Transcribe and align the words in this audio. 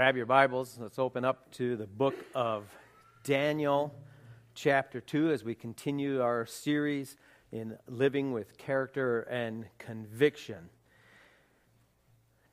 Grab 0.00 0.16
your 0.16 0.24
Bibles. 0.24 0.78
Let's 0.80 0.98
open 0.98 1.26
up 1.26 1.52
to 1.56 1.76
the 1.76 1.86
book 1.86 2.14
of 2.34 2.64
Daniel, 3.22 3.94
chapter 4.54 4.98
2, 4.98 5.30
as 5.30 5.44
we 5.44 5.54
continue 5.54 6.22
our 6.22 6.46
series 6.46 7.18
in 7.52 7.76
living 7.86 8.32
with 8.32 8.56
character 8.56 9.20
and 9.24 9.66
conviction. 9.76 10.70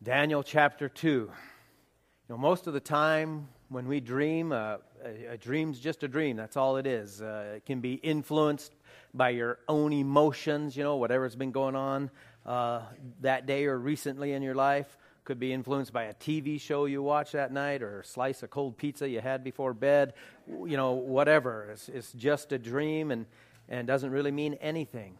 Daniel, 0.04 0.44
chapter 0.44 0.90
2. 0.90 1.08
You 1.08 1.32
know, 2.28 2.38
most 2.38 2.68
of 2.68 2.74
the 2.74 2.82
time 2.82 3.48
when 3.70 3.88
we 3.88 4.02
dream, 4.02 4.52
uh, 4.52 4.80
a, 5.06 5.28
a, 5.28 5.38
dream's 5.38 5.80
just 5.80 6.04
a 6.04 6.10
dream. 6.10 6.36
That's 6.36 6.58
all 6.58 6.76
it 6.76 6.86
is. 6.86 7.22
Uh, 7.22 7.54
it 7.56 7.66
can 7.66 7.80
be 7.80 7.94
influenced 7.94 8.76
by 9.14 9.30
your 9.30 9.60
own 9.70 9.94
emotions, 9.94 10.76
you 10.76 10.84
know, 10.84 10.98
whatever's 10.98 11.38
been 11.38 11.54
going 11.54 11.78
on 11.78 12.12
uh, 12.46 12.82
that 13.22 13.46
day 13.46 13.68
or 13.68 13.80
recently 13.80 14.34
in 14.34 14.42
your 14.42 14.56
life 14.56 14.98
could 15.28 15.40
be 15.40 15.52
influenced 15.52 15.92
by 15.92 16.06
a 16.06 16.14
TV 16.14 16.60
show 16.60 16.86
you 16.86 17.04
watch 17.04 17.34
that 17.34 17.52
night 17.52 17.84
or 17.84 18.00
a 18.00 18.06
slice 18.06 18.44
of 18.44 18.50
cold 18.50 18.78
pizza 18.78 19.10
you 19.10 19.20
had 19.20 19.44
before 19.44 19.74
bed, 19.74 20.14
you 20.48 20.78
know, 20.78 20.94
whatever. 20.94 21.70
It's, 21.74 21.90
it's 21.90 22.14
just 22.14 22.54
a 22.54 22.58
dream 22.58 23.12
and, 23.12 23.26
and 23.68 23.86
doesn't 23.86 24.12
really 24.12 24.32
mean 24.32 24.54
anything. 24.62 25.18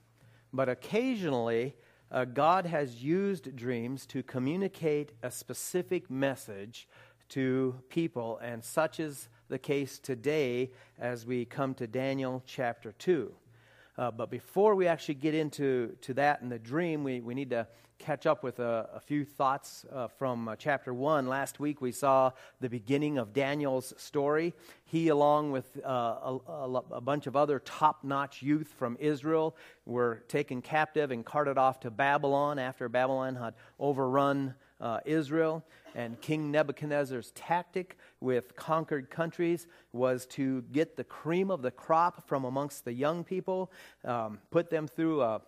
But 0.54 0.70
occasionally, 0.70 1.76
uh, 2.10 2.24
God 2.24 2.66
has 2.66 3.04
used 3.04 3.54
dreams 3.58 4.06
to 4.06 4.24
communicate 4.24 5.12
a 5.24 5.30
specific 5.30 6.10
message 6.10 6.88
to 7.30 7.76
people, 7.90 8.40
and 8.42 8.64
such 8.64 9.02
is 9.02 9.28
the 9.50 9.60
case 9.60 10.00
today 10.00 10.72
as 10.98 11.26
we 11.26 11.44
come 11.44 11.74
to 11.74 11.86
Daniel 11.86 12.42
chapter 12.46 12.94
2. 12.94 13.34
Uh, 13.98 14.12
but 14.12 14.30
before 14.30 14.76
we 14.76 14.88
actually 14.88 15.16
get 15.16 15.34
into 15.34 15.96
to 16.02 16.14
that 16.14 16.42
and 16.42 16.52
the 16.52 16.60
dream, 16.60 17.04
we, 17.04 17.20
we 17.20 17.34
need 17.34 17.50
to 17.50 17.68
catch 17.98 18.28
up 18.28 18.44
with 18.44 18.60
a, 18.60 18.88
a 18.94 19.00
few 19.00 19.26
thoughts 19.26 19.86
uh, 19.92 20.08
from 20.08 20.48
uh, 20.48 20.56
chapter 20.56 20.94
1. 20.94 21.28
Last 21.28 21.60
week 21.60 21.82
we 21.82 21.92
saw 21.92 22.32
the 22.62 22.70
beginning 22.70 23.18
of 23.18 23.34
Daniel's 23.34 23.94
story. 23.98 24.54
He, 24.86 25.08
along 25.08 25.52
with 25.52 25.66
uh, 25.84 25.90
a, 26.48 26.82
a, 26.92 27.02
bunch 27.02 27.26
of 27.26 27.36
other 27.36 27.60
top 27.60 28.04
notch 28.04 28.44
youth 28.44 28.68
from 28.78 28.98
Israel, 29.00 29.56
were 29.86 30.24
taken 30.28 30.62
captive 30.62 31.10
and 31.10 31.26
carted 31.26 31.58
off 31.58 31.80
to 31.82 31.92
Babylon 31.92 32.60
after 32.60 32.88
Babylon 32.88 33.36
had 33.36 33.56
overrun 33.80 34.54
uh, 34.80 35.00
Israel. 35.06 35.64
And 35.96 36.20
King 36.22 36.52
Nebuchadnezzar's 36.52 37.32
tactic 37.32 37.98
with 38.20 38.56
conquered 38.56 39.10
countries 39.10 39.68
was 39.92 40.26
to 40.28 40.62
get 40.72 40.96
the 40.96 41.04
cream 41.04 41.50
of 41.50 41.62
the 41.62 41.72
crop 41.72 42.28
from 42.28 42.46
amongst 42.46 42.86
the 42.86 42.94
young 42.94 43.24
people, 43.24 43.72
um, 44.06 44.40
put 44.52 44.70
them 44.70 44.88
through 44.88 45.22
a 45.22 45.42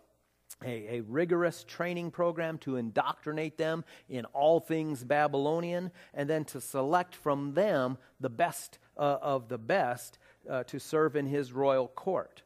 a, 0.65 0.97
a, 0.97 1.01
rigorous 1.01 1.63
training 1.63 2.11
program 2.11 2.57
to 2.57 2.75
indoctrinate 2.75 3.57
them 3.57 3.85
in 4.09 4.25
all 4.25 4.59
things 4.59 5.03
Babylonian, 5.03 5.91
and 6.13 6.29
then 6.29 6.43
to 6.45 6.59
select 6.59 7.15
from 7.15 7.53
them 7.53 7.97
the 8.19 8.29
best 8.29 8.79
uh, 8.97 9.19
of 9.21 9.47
the 9.47 9.57
best 9.57 10.17
uh, 10.49 10.63
to 10.63 10.79
serve 10.79 11.15
in 11.15 11.27
his 11.27 11.53
royal 11.53 11.87
court. 11.87 12.41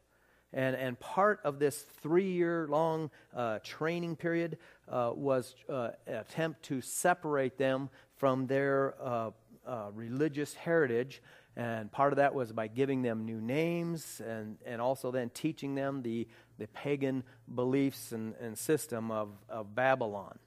And, 0.54 0.76
and 0.76 0.98
part 1.00 1.40
of 1.42 1.58
this 1.58 1.84
three 2.00 2.30
year 2.30 2.68
long 2.70 3.10
uh, 3.36 3.58
training 3.64 4.14
period 4.14 4.58
uh, 4.88 5.10
was 5.12 5.56
uh, 5.68 5.90
an 6.06 6.14
attempt 6.14 6.62
to 6.64 6.80
separate 6.80 7.58
them 7.58 7.90
from 8.16 8.46
their 8.46 8.94
uh, 9.02 9.30
uh, 9.66 9.90
religious 9.92 10.54
heritage. 10.54 11.20
And 11.56 11.90
part 11.90 12.12
of 12.12 12.16
that 12.18 12.34
was 12.34 12.52
by 12.52 12.68
giving 12.68 13.02
them 13.02 13.24
new 13.24 13.40
names 13.40 14.20
and, 14.24 14.56
and 14.64 14.80
also 14.80 15.10
then 15.10 15.30
teaching 15.30 15.74
them 15.74 16.02
the, 16.02 16.28
the 16.58 16.68
pagan 16.68 17.24
beliefs 17.52 18.12
and, 18.12 18.34
and 18.40 18.56
system 18.56 19.10
of, 19.10 19.30
of 19.48 19.74
Babylon. 19.74 20.38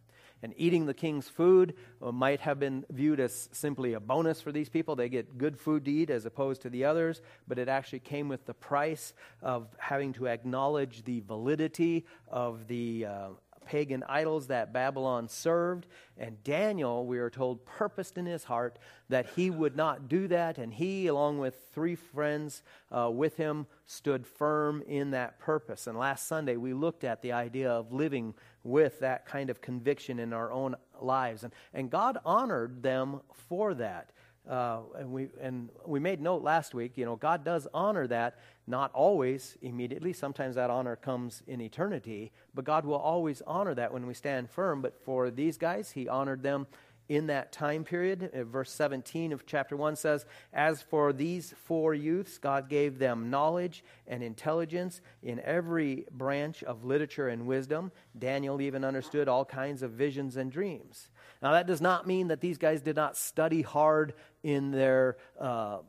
And 0.44 0.54
eating 0.58 0.86
the 0.86 0.94
king's 0.94 1.28
food 1.28 1.74
uh, 2.02 2.12
might 2.12 2.40
have 2.42 2.60
been 2.60 2.86
viewed 2.92 3.20
as 3.20 3.50
simply 3.52 3.94
a 3.94 4.00
bonus 4.00 4.42
for 4.42 4.52
these 4.52 4.70
people. 4.70 4.96
They 4.96 5.10
get 5.10 5.38
good 5.38 5.60
food 5.60 5.86
to 5.86 5.92
eat 5.92 6.10
as 6.10 6.26
opposed 6.26 6.62
to 6.62 6.70
the 6.70 6.86
others, 6.86 7.22
but 7.48 7.58
it 7.58 7.68
actually 7.68 8.00
came 8.00 8.28
with 8.28 8.46
the 8.46 8.54
price 8.54 9.14
of 9.42 9.68
having 9.80 10.14
to 10.14 10.28
acknowledge 10.28 11.04
the 11.04 11.22
validity 11.22 12.06
of 12.28 12.68
the, 12.68 13.06
uh, 13.06 13.28
pagan 13.68 14.04
idols 14.08 14.48
that 14.48 14.74
Babylon 14.74 15.28
served. 15.28 15.86
And 16.18 16.42
Daniel, 16.44 17.06
we 17.06 17.20
are 17.20 17.30
told, 17.30 17.66
purposed 17.66 18.18
in 18.18 18.26
his 18.26 18.46
heart 18.46 18.80
that 19.10 19.28
he 19.36 19.50
would 19.50 19.76
not 19.76 20.08
do 20.08 20.28
that. 20.30 20.58
And 20.58 20.74
he, 20.74 21.08
along 21.08 21.38
with 21.38 21.56
three 21.74 21.96
friends 21.96 22.64
uh, 22.92 23.12
with 23.12 23.38
him, 23.38 23.68
stood 23.86 24.26
firm 24.26 24.82
in 24.88 25.12
that 25.12 25.40
purpose. 25.40 25.86
And 25.86 25.98
last 25.98 26.28
Sunday, 26.28 26.58
we 26.58 26.74
looked 26.74 27.04
at 27.04 27.22
the 27.22 27.34
idea 27.34 27.70
of 27.70 27.94
living 27.94 28.34
with 28.68 29.00
that 29.00 29.26
kind 29.26 29.50
of 29.50 29.62
conviction 29.62 30.20
in 30.20 30.34
our 30.34 30.52
own 30.52 30.76
lives. 31.00 31.44
And, 31.44 31.54
and 31.74 31.90
God 31.90 32.18
honored 32.26 32.84
them 32.84 33.22
for 33.50 33.74
that. 33.76 34.12
Uh, 34.48 34.80
and 34.98 35.12
we 35.12 35.28
and 35.42 35.70
we 35.86 36.00
made 36.00 36.22
note 36.22 36.42
last 36.42 36.74
week. 36.74 36.94
You 36.96 37.04
know, 37.04 37.18
God 37.18 37.44
does 37.44 37.68
honor 37.74 38.08
that, 38.08 38.40
not 38.66 38.92
always 38.94 39.58
immediately. 39.62 40.14
Sometimes 40.14 40.56
that 40.56 40.70
honor 40.70 40.96
comes 40.96 41.44
in 41.48 41.60
eternity, 41.60 42.32
but 42.56 42.64
God 42.64 42.86
will 42.86 42.96
always 42.96 43.42
honor 43.46 43.74
that 43.74 43.92
when 43.92 44.08
we 44.08 44.14
stand 44.14 44.50
firm. 44.50 44.82
But 44.82 44.98
for 45.04 45.30
these 45.30 45.58
guys, 45.58 45.92
He 45.92 46.08
honored 46.08 46.44
them 46.44 46.68
in 47.10 47.28
that 47.28 47.52
time 47.52 47.84
period. 47.84 48.30
Uh, 48.34 48.44
verse 48.44 48.72
17 48.72 49.32
of 49.32 49.46
chapter 49.46 49.76
1 49.76 49.96
says, 49.96 50.26
As 50.54 50.82
for 50.82 51.14
these 51.14 51.54
four 51.66 51.94
youths, 51.94 52.38
God 52.38 52.70
gave 52.70 53.00
them 53.00 53.30
knowledge 53.30 53.84
and 54.08 54.24
intelligence 54.24 55.02
in 55.22 55.40
every 55.42 56.06
branch 56.12 56.64
of 56.64 56.84
literature 56.84 57.30
and 57.30 57.48
wisdom. 57.48 57.92
Daniel 58.18 58.62
even 58.62 58.84
understood 58.84 59.28
all 59.28 59.46
kinds 59.46 59.84
of 59.84 59.92
visions 59.92 60.38
and 60.38 60.52
dreams. 60.52 61.10
Now, 61.42 61.52
that 61.52 61.68
does 61.68 61.82
not 61.82 62.08
mean 62.08 62.28
that 62.28 62.42
these 62.42 62.58
guys 62.58 62.82
did 62.82 62.96
not 62.96 63.16
study 63.16 63.62
hard 63.62 64.14
in 64.44 64.72
their 64.72 65.18
uh, 65.40 65.80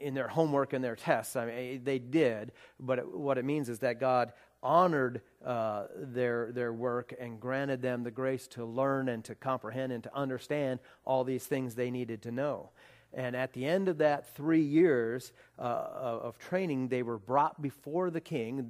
in 0.00 0.14
their 0.14 0.28
homework 0.28 0.72
and 0.72 0.82
their 0.82 0.96
tests. 0.96 1.36
I 1.36 1.46
mean, 1.46 1.84
they 1.84 1.98
did, 1.98 2.52
but 2.80 2.98
it, 2.98 3.14
what 3.16 3.38
it 3.38 3.44
means 3.44 3.68
is 3.68 3.80
that 3.80 4.00
God 4.00 4.32
honored 4.64 5.20
uh, 5.44 5.84
their 5.94 6.50
their 6.52 6.72
work 6.72 7.14
and 7.20 7.38
granted 7.38 7.82
them 7.82 8.02
the 8.02 8.10
grace 8.10 8.48
to 8.48 8.64
learn 8.64 9.08
and 9.10 9.22
to 9.24 9.34
comprehend 9.34 9.92
and 9.92 10.02
to 10.02 10.16
understand 10.16 10.80
all 11.04 11.22
these 11.22 11.46
things 11.46 11.74
they 11.74 11.90
needed 11.90 12.22
to 12.22 12.32
know. 12.32 12.70
And 13.12 13.36
at 13.36 13.52
the 13.52 13.64
end 13.64 13.88
of 13.88 13.98
that 13.98 14.34
three 14.34 14.62
years 14.62 15.32
uh, 15.58 15.62
of 15.62 16.38
training, 16.38 16.88
they 16.88 17.02
were 17.02 17.18
brought 17.18 17.62
before 17.62 18.10
the 18.10 18.20
king, 18.20 18.68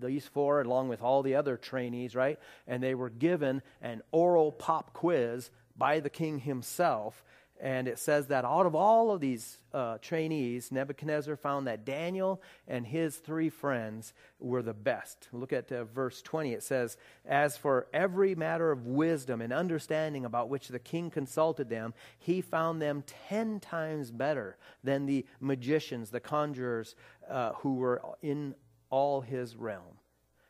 these 0.00 0.26
four, 0.26 0.60
along 0.60 0.88
with 0.88 1.00
all 1.00 1.22
the 1.22 1.34
other 1.34 1.56
trainees, 1.56 2.14
right? 2.14 2.38
And 2.66 2.82
they 2.82 2.94
were 2.94 3.08
given 3.08 3.62
an 3.80 4.02
oral 4.12 4.52
pop 4.52 4.92
quiz 4.92 5.50
by 5.78 6.00
the 6.00 6.10
king 6.10 6.40
himself 6.40 7.24
and 7.62 7.86
it 7.86 7.98
says 7.98 8.28
that 8.28 8.46
out 8.46 8.64
of 8.64 8.74
all 8.74 9.10
of 9.10 9.20
these 9.20 9.58
uh, 9.74 9.98
trainees, 9.98 10.72
Nebuchadnezzar 10.72 11.36
found 11.36 11.66
that 11.66 11.84
Daniel 11.84 12.40
and 12.66 12.86
his 12.86 13.16
three 13.16 13.50
friends 13.50 14.14
were 14.38 14.62
the 14.62 14.72
best. 14.72 15.28
Look 15.30 15.52
at 15.52 15.70
uh, 15.70 15.84
verse 15.84 16.22
20. 16.22 16.54
It 16.54 16.62
says, 16.62 16.96
As 17.26 17.58
for 17.58 17.86
every 17.92 18.34
matter 18.34 18.70
of 18.72 18.86
wisdom 18.86 19.42
and 19.42 19.52
understanding 19.52 20.24
about 20.24 20.48
which 20.48 20.68
the 20.68 20.78
king 20.78 21.10
consulted 21.10 21.68
them, 21.68 21.92
he 22.18 22.40
found 22.40 22.80
them 22.80 23.04
ten 23.28 23.60
times 23.60 24.10
better 24.10 24.56
than 24.82 25.04
the 25.04 25.26
magicians, 25.38 26.08
the 26.08 26.20
conjurers 26.20 26.94
uh, 27.28 27.52
who 27.56 27.74
were 27.74 28.00
in 28.22 28.54
all 28.88 29.20
his 29.20 29.54
realm. 29.54 29.98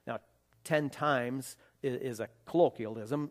Now, 0.07 0.21
ten 0.65 0.91
times 0.91 1.57
is 1.83 2.21
a 2.21 2.29
colloquialism 2.45 3.31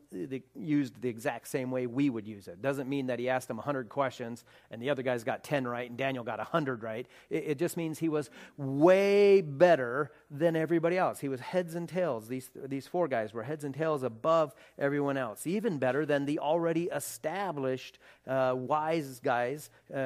used 0.56 1.00
the 1.02 1.10
exact 1.10 1.48
same 1.48 1.70
way 1.70 1.86
we 1.86 2.10
would 2.10 2.28
use 2.28 2.48
it. 2.48 2.62
Doesn't 2.62 2.90
mean 2.90 3.08
that 3.08 3.20
he 3.20 3.30
asked 3.30 3.50
him 3.50 3.58
100 3.58 3.90
questions 3.90 4.44
and 4.72 4.82
the 4.82 4.90
other 4.90 5.04
guys 5.04 5.24
got 5.24 5.44
10 5.44 5.68
right 5.68 5.88
and 5.88 5.98
Daniel 5.98 6.24
got 6.24 6.40
100 6.40 6.82
right. 6.82 7.06
It, 7.30 7.44
it, 7.48 7.58
just 7.60 7.78
means 7.78 8.00
he 8.00 8.10
was 8.10 8.32
way 8.58 9.42
better 9.42 10.12
than 10.32 10.56
everybody 10.56 10.98
else. 10.98 11.20
He 11.20 11.30
was 11.30 11.40
heads 11.40 11.76
and 11.76 11.88
tails. 11.88 12.28
These, 12.28 12.50
these 12.56 12.88
four 12.88 13.08
guys 13.08 13.34
were 13.34 13.44
heads 13.44 13.64
and 13.64 13.74
tails 13.74 14.02
above 14.02 14.56
everyone 14.80 15.18
else, 15.18 15.46
even 15.46 15.78
better 15.78 16.06
than 16.06 16.26
the 16.26 16.40
already 16.40 16.86
established 16.86 18.00
uh, 18.28 18.56
wise 18.58 19.20
guys 19.20 19.70
uh, 19.94 20.00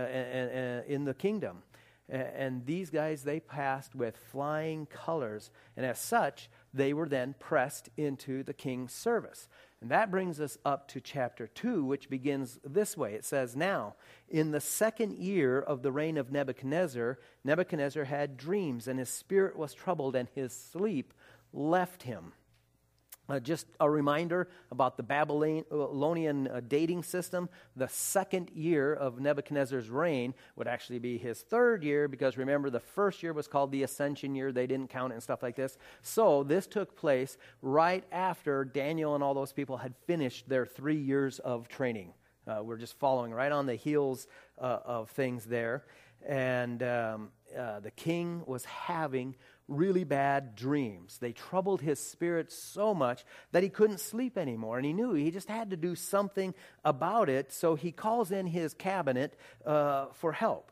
in 0.86 1.06
the 1.06 1.14
kingdom. 1.14 1.64
And 2.10 2.66
these 2.66 2.90
guys, 2.90 3.24
they 3.24 3.40
passed 3.40 3.96
with 3.96 4.18
flying 4.18 4.86
colors. 4.88 5.50
And 5.78 5.86
as 5.86 6.00
such, 6.00 6.50
they 6.74 6.94
were 6.94 7.08
then 7.08 7.36
pressed 7.40 7.90
into 7.98 8.44
the 8.44 8.54
king's 8.54 8.94
service. 8.94 9.48
And 9.82 9.92
that 9.92 10.10
brings 10.10 10.40
us 10.40 10.58
up 10.66 10.88
to 10.90 11.02
chapter 11.02 11.46
2, 11.46 11.84
which 11.84 12.10
begins 12.10 12.60
this 12.64 12.96
way. 12.98 13.14
It 13.14 13.26
says, 13.26 13.56
Now, 13.56 13.96
in 14.30 14.52
the 14.52 14.62
second 14.62 15.14
year 15.18 15.60
of 15.60 15.84
the 15.84 15.92
reign 15.92 16.18
of 16.18 16.32
Nebuchadnezzar, 16.32 17.20
Nebuchadnezzar 17.44 18.06
had 18.06 18.38
dreams, 18.38 18.88
and 18.88 18.98
his 18.98 19.10
spirit 19.10 19.58
was 19.58 19.74
troubled, 19.74 20.16
and 20.16 20.30
his 20.34 20.54
sleep 20.54 21.14
left 21.52 22.04
him. 22.04 22.34
Uh, 23.30 23.40
just 23.40 23.68
a 23.80 23.90
reminder 23.90 24.50
about 24.70 24.98
the 24.98 25.04
Babylonian 25.04 26.48
uh, 26.48 26.60
dating 26.68 27.04
system. 27.04 27.48
The 27.78 27.88
second 27.88 28.50
year 28.54 28.94
of 28.94 29.22
Nebuchadnezzar's 29.22 29.90
reign 29.90 30.34
would 30.58 30.68
actually 30.68 31.00
be 31.00 31.18
his 31.18 31.40
third 31.40 31.84
year 31.84 32.10
because 32.10 32.38
remember, 32.38 32.70
the 32.70 32.82
first 32.82 33.24
year 33.24 33.32
was 33.32 33.48
called 33.48 33.72
the 33.72 33.84
Ascension 33.84 34.36
year. 34.36 34.52
They 34.52 34.68
didn't 34.68 34.90
count 34.90 35.14
it 35.14 35.16
and 35.16 35.24
stuff 35.24 35.42
like 35.42 35.56
this. 35.56 35.78
So 36.02 36.44
this 36.44 36.68
took 36.68 36.98
place 36.98 37.38
right 37.62 38.04
after 38.12 38.66
Daniel 38.66 39.16
and 39.16 39.24
all 39.24 39.34
those 39.34 39.54
people 39.54 39.78
had 39.78 39.96
finished 40.06 40.50
their 40.50 40.66
three 40.66 41.00
years 41.00 41.40
of 41.40 41.70
training. 41.70 42.14
Uh, 42.46 42.62
we're 42.62 42.78
just 42.78 43.00
following 43.00 43.32
right 43.32 43.54
on 43.54 43.66
the 43.66 43.76
heels 43.76 44.28
uh, 44.60 44.80
of 44.84 45.10
things 45.12 45.46
there. 45.46 45.86
And 46.28 46.84
um, 46.84 47.30
uh, 47.58 47.80
the 47.80 47.92
king 47.92 48.44
was 48.46 48.66
having 48.66 49.36
really 49.68 50.04
bad 50.04 50.56
dreams. 50.56 51.18
They 51.20 51.32
troubled 51.32 51.82
his 51.82 52.00
spirit 52.00 52.52
so 52.52 52.94
much 52.94 53.24
that 53.52 53.64
he 53.64 53.70
couldn't 53.70 54.00
sleep 54.00 54.38
anymore. 54.38 54.78
And 54.78 54.86
he 54.86 54.94
knew 54.94 55.14
he 55.14 55.32
just 55.32 55.50
had 55.50 55.70
to 55.70 55.78
do 55.78 55.96
something 55.96 56.54
about 56.84 57.30
it. 57.30 57.52
So 57.52 57.76
he 57.76 57.92
calls 57.92 58.32
in 58.32 58.48
his 58.48 58.74
cabinet 58.74 59.38
uh, 59.66 60.08
for 60.14 60.32
help. 60.32 60.72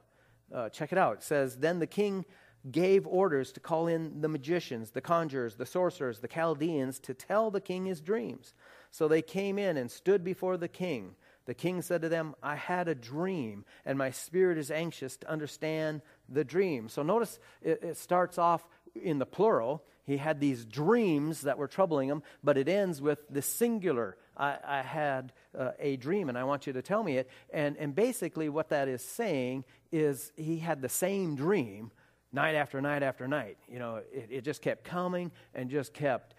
Uh, 0.53 0.69
check 0.69 0.91
it 0.91 0.97
out. 0.97 1.17
It 1.17 1.23
says, 1.23 1.57
Then 1.57 1.79
the 1.79 1.87
king 1.87 2.25
gave 2.69 3.07
orders 3.07 3.51
to 3.53 3.59
call 3.59 3.87
in 3.87 4.21
the 4.21 4.27
magicians, 4.27 4.91
the 4.91 5.01
conjurers, 5.01 5.55
the 5.55 5.65
sorcerers, 5.65 6.19
the 6.19 6.27
Chaldeans 6.27 6.99
to 6.99 7.13
tell 7.13 7.49
the 7.49 7.61
king 7.61 7.85
his 7.85 8.01
dreams. 8.01 8.53
So 8.91 9.07
they 9.07 9.21
came 9.21 9.57
in 9.57 9.77
and 9.77 9.89
stood 9.89 10.23
before 10.23 10.57
the 10.57 10.67
king. 10.67 11.15
The 11.45 11.53
king 11.55 11.81
said 11.81 12.03
to 12.03 12.09
them, 12.09 12.35
I 12.43 12.55
had 12.55 12.87
a 12.87 12.93
dream, 12.93 13.65
and 13.83 13.97
my 13.97 14.11
spirit 14.11 14.59
is 14.59 14.69
anxious 14.69 15.17
to 15.17 15.29
understand 15.29 16.01
the 16.29 16.43
dream. 16.43 16.87
So 16.87 17.01
notice 17.01 17.39
it, 17.63 17.81
it 17.83 17.97
starts 17.97 18.37
off 18.37 18.67
in 18.95 19.19
the 19.19 19.25
plural. 19.25 19.83
He 20.05 20.17
had 20.17 20.39
these 20.39 20.65
dreams 20.65 21.41
that 21.41 21.57
were 21.57 21.67
troubling 21.67 22.09
him, 22.09 22.23
but 22.43 22.57
it 22.57 22.67
ends 22.67 23.01
with 23.01 23.19
the 23.29 23.41
singular. 23.41 24.17
I, 24.35 24.57
I 24.65 24.81
had 24.81 25.33
uh, 25.57 25.71
a 25.79 25.95
dream, 25.97 26.29
and 26.29 26.37
I 26.37 26.43
want 26.43 26.67
you 26.67 26.73
to 26.73 26.81
tell 26.81 27.03
me 27.03 27.17
it. 27.17 27.29
And, 27.53 27.77
and 27.77 27.93
basically, 27.93 28.49
what 28.49 28.69
that 28.69 28.87
is 28.87 29.03
saying 29.03 29.63
is 29.91 30.31
he 30.35 30.57
had 30.57 30.81
the 30.81 30.89
same 30.89 31.35
dream 31.35 31.91
night 32.33 32.55
after 32.55 32.81
night 32.81 33.03
after 33.03 33.27
night. 33.27 33.57
You 33.69 33.79
know, 33.79 34.01
it, 34.11 34.27
it 34.29 34.41
just 34.43 34.61
kept 34.61 34.83
coming 34.83 35.31
and 35.53 35.69
just 35.69 35.93
kept 35.93 36.33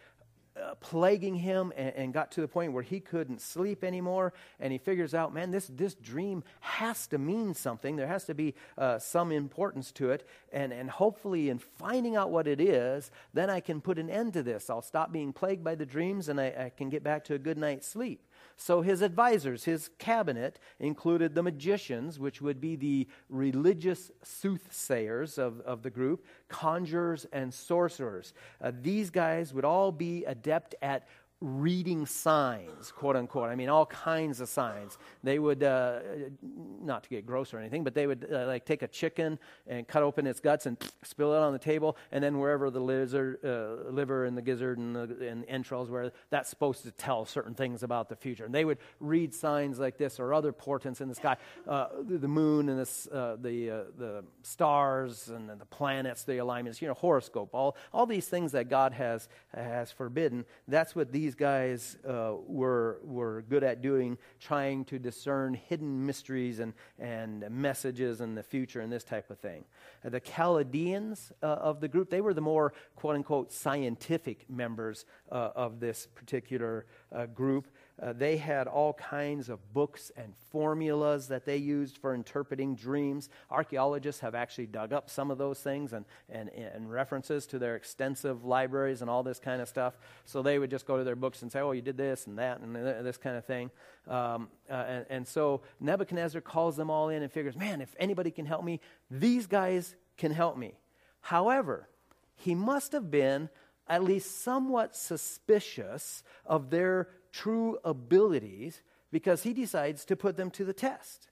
uh, 0.61 0.75
plaguing 0.81 1.35
him 1.35 1.73
and, 1.77 1.95
and, 1.97 2.13
got 2.13 2.31
to 2.33 2.43
the 2.43 2.49
point 2.49 2.73
where 2.73 2.83
he 2.83 3.01
couldn't 3.01 3.41
sleep 3.41 3.83
anymore. 3.83 4.35
And 4.61 4.71
he 4.71 4.79
figures 4.79 5.15
out, 5.15 5.33
man, 5.33 5.51
this, 5.51 5.67
this 5.67 5.95
dream 5.95 6.45
has 6.61 7.07
to 7.07 7.19
mean 7.19 7.55
something. 7.55 7.97
There 7.97 8.07
has 8.07 8.25
to 8.27 8.35
be 8.35 8.55
uh, 8.77 8.99
some 8.99 9.33
importance 9.33 9.93
to 9.93 10.11
it. 10.11 10.29
And, 10.53 10.73
and 10.73 10.91
hopefully, 10.91 11.49
in 11.49 11.59
finding 11.59 12.17
out 12.17 12.31
what 12.31 12.47
it 12.47 12.61
is, 12.61 13.11
then 13.33 13.49
I 13.49 13.61
can 13.61 13.81
put 13.81 13.99
an 13.99 14.11
end 14.11 14.35
to 14.35 14.43
this. 14.43 14.69
I'll 14.69 14.83
stop 14.83 15.11
being 15.11 15.33
plagued 15.33 15.65
by 15.65 15.75
the 15.75 15.87
dreams 15.87 16.29
and 16.29 16.39
I, 16.39 16.47
I 16.47 16.73
can 16.77 16.91
get 16.91 17.03
back 17.03 17.25
to 17.25 17.35
a 17.35 17.39
good 17.39 17.57
night's 17.57 17.87
sleep. 17.87 18.23
So 18.57 18.83
his 18.83 19.03
advisors, 19.03 19.65
his 19.65 19.91
cabinet, 19.99 20.59
included 20.79 21.35
the 21.35 21.43
magicians, 21.43 22.19
which 22.19 22.41
would 22.41 22.61
be 22.61 22.77
the 22.77 23.09
religious 23.29 24.11
soothsayers 24.23 25.39
of, 25.39 25.61
of 25.61 25.83
the 25.83 25.91
group, 25.91 26.25
conjurers, 26.49 27.27
and 27.33 27.53
sorcerers. 27.53 28.35
Uh, 28.61 28.73
these 28.83 29.11
guys 29.11 29.53
would 29.53 29.65
all 29.65 29.93
be 29.93 30.25
adept 30.25 30.75
at 30.83 31.07
reading 31.43 32.07
signs, 32.07 32.93
quote 32.93 33.17
unquote. 33.17 33.51
I 33.51 33.57
mean, 33.57 33.69
all 33.69 33.87
kinds 33.87 34.41
of 34.41 34.49
signs. 34.49 34.97
They 35.25 35.41
would, 35.41 35.65
uh, 35.65 35.99
not 36.81 37.03
to 37.03 37.09
get 37.09 37.27
gross 37.27 37.53
or 37.53 37.59
anything, 37.59 37.83
but 37.83 37.95
they 37.95 38.07
would 38.07 38.29
uh, 38.33 38.47
like 38.47 38.65
take 38.65 38.83
a 38.83 38.89
chicken 38.89 39.41
and 39.67 39.87
cut 39.87 40.05
open 40.05 40.27
its 40.27 40.39
guts 40.39 40.67
and 40.67 40.77
spill 41.03 41.35
it 41.35 41.39
on 41.39 41.53
the 41.53 41.59
table, 41.59 41.97
and 42.13 42.23
then 42.23 42.39
wherever 42.39 42.71
the 42.71 42.81
lizard, 42.81 43.39
uh, 43.45 43.91
liver 43.91 44.25
and 44.25 44.37
the 44.37 44.43
gizzard 44.43 44.79
and 44.79 44.95
the 44.95 45.29
and 45.29 45.45
entrails 45.49 45.91
were, 45.91 46.13
that's 46.31 46.49
supposed 46.49 46.85
to 46.85 46.93
tell 46.93 47.25
certain 47.25 47.55
things 47.55 47.83
about 47.83 48.09
the 48.09 48.17
future. 48.17 48.45
And 48.45 48.55
they 48.55 48.65
would 48.65 48.79
read 49.01 49.35
signs 49.35 49.81
like 49.81 49.99
this 49.99 50.21
or 50.21 50.33
other 50.33 50.53
portents 50.53 51.01
in 51.01 51.09
the 51.09 51.15
sky, 51.15 51.37
uh, 51.67 51.89
the 52.09 52.29
moon 52.29 52.69
and 52.69 52.79
the, 52.79 53.13
uh, 53.13 53.37
the, 53.41 53.71
uh, 53.71 53.85
the 53.99 54.25
stars 54.43 55.29
and 55.29 55.51
the 55.51 55.67
planets, 55.67 56.23
the 56.23 56.39
alignments, 56.39 56.81
you 56.81 56.87
know, 56.87 56.95
horoscope, 56.95 57.51
all, 57.53 57.77
all 57.93 58.07
these 58.07 58.29
things 58.29 58.53
that 58.53 58.69
God 58.69 58.93
has, 58.93 59.29
has 59.53 59.91
forbidden. 59.91 60.45
That's 60.69 60.95
what 60.95 61.11
these 61.11 61.32
these 61.33 61.39
guys 61.39 61.97
uh, 62.07 62.35
were, 62.47 62.99
were 63.05 63.43
good 63.49 63.65
at 63.65 63.81
doing, 63.81 64.19
trying 64.39 64.85
to 64.85 64.99
discern 64.99 65.55
hidden 65.55 66.05
mysteries 66.05 66.59
and, 66.59 66.75
and 66.99 67.49
messages 67.51 68.21
in 68.21 68.35
the 68.35 68.43
future 68.43 68.83
and 68.83 68.93
this 68.93 69.03
type 69.03 69.31
of 69.31 69.39
thing. 69.39 69.65
Uh, 70.05 70.11
the 70.11 70.21
Chaldeans 70.21 71.33
uh, 71.43 71.47
of 71.47 71.81
the 71.81 71.89
group, 71.89 72.11
they 72.11 72.21
were 72.21 72.35
the 72.35 72.43
more 72.43 72.75
quote 72.97 73.15
unquote 73.15 73.51
scientific 73.51 74.45
members 74.51 75.07
uh, 75.31 75.53
of 75.57 75.81
this 75.81 76.07
particular 76.15 76.85
uh, 77.11 77.25
group. 77.25 77.67
Uh, 78.01 78.13
they 78.13 78.37
had 78.37 78.67
all 78.67 78.95
kinds 78.95 79.49
of 79.49 79.73
books 79.73 80.11
and 80.17 80.33
formulas 80.51 81.29
that 81.29 81.45
they 81.45 81.57
used 81.57 81.99
for 81.99 82.15
interpreting 82.15 82.75
dreams. 82.75 83.29
Archaeologists 83.51 84.21
have 84.21 84.35
actually 84.35 84.67
dug 84.67 84.93
up 84.93 85.11
some 85.11 85.31
of 85.31 85.39
those 85.39 85.61
things 85.61 85.93
and, 85.93 86.05
and, 86.29 86.49
and 86.49 86.91
references 86.91 87.47
to 87.47 87.59
their 87.59 87.77
extensive 87.77 88.45
libraries 88.45 89.03
and 89.03 89.11
all 89.11 89.23
this 89.23 89.39
kind 89.39 89.61
of 89.61 89.69
stuff. 89.69 89.95
So 90.25 90.43
they 90.43 90.59
would 90.59 90.71
just 90.71 90.87
go 90.87 90.97
to 90.97 91.05
their 91.05 91.17
books 91.17 91.43
and 91.43 91.53
say, 91.53 91.61
oh, 91.61 91.73
you 91.73 91.83
did 91.83 91.97
this 91.97 92.27
and 92.27 92.39
that 92.39 92.61
and 92.61 92.75
this 92.75 93.19
kind 93.19 93.37
of 93.37 93.45
thing. 93.45 93.71
Um, 94.09 94.49
uh, 94.71 94.75
and, 94.75 95.07
and 95.11 95.29
so 95.29 95.61
Nebuchadnezzar 95.79 96.41
calls 96.41 96.77
them 96.77 96.91
all 96.91 97.09
in 97.09 97.23
and 97.23 97.31
figures, 97.31 97.57
man, 97.57 97.81
if 97.81 97.95
anybody 97.99 98.31
can 98.31 98.47
help 98.47 98.65
me, 98.65 98.81
these 99.11 99.47
guys 99.47 99.95
can 100.17 100.33
help 100.33 100.57
me. 100.57 100.79
However, 101.21 101.89
he 102.35 102.55
must 102.55 102.93
have 102.93 103.11
been 103.11 103.49
at 103.87 104.03
least 104.03 104.43
somewhat 104.43 104.97
suspicious 104.97 106.23
of 106.47 106.71
their 106.71 107.09
true 107.33 107.79
abilities 107.85 108.83
because 109.11 109.43
he 109.43 109.53
decides 109.53 110.05
to 110.05 110.17
put 110.17 110.37
them 110.37 110.51
to 110.51 110.65
the 110.65 110.73
test. 110.73 111.29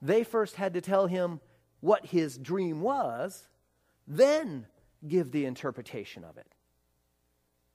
They 0.00 0.24
first 0.24 0.56
had 0.56 0.74
to 0.74 0.80
tell 0.80 1.06
him 1.06 1.40
what 1.80 2.06
his 2.06 2.38
dream 2.38 2.80
was, 2.80 3.48
then 4.06 4.66
give 5.06 5.32
the 5.32 5.44
interpretation 5.44 6.24
of 6.24 6.36
it. 6.36 6.46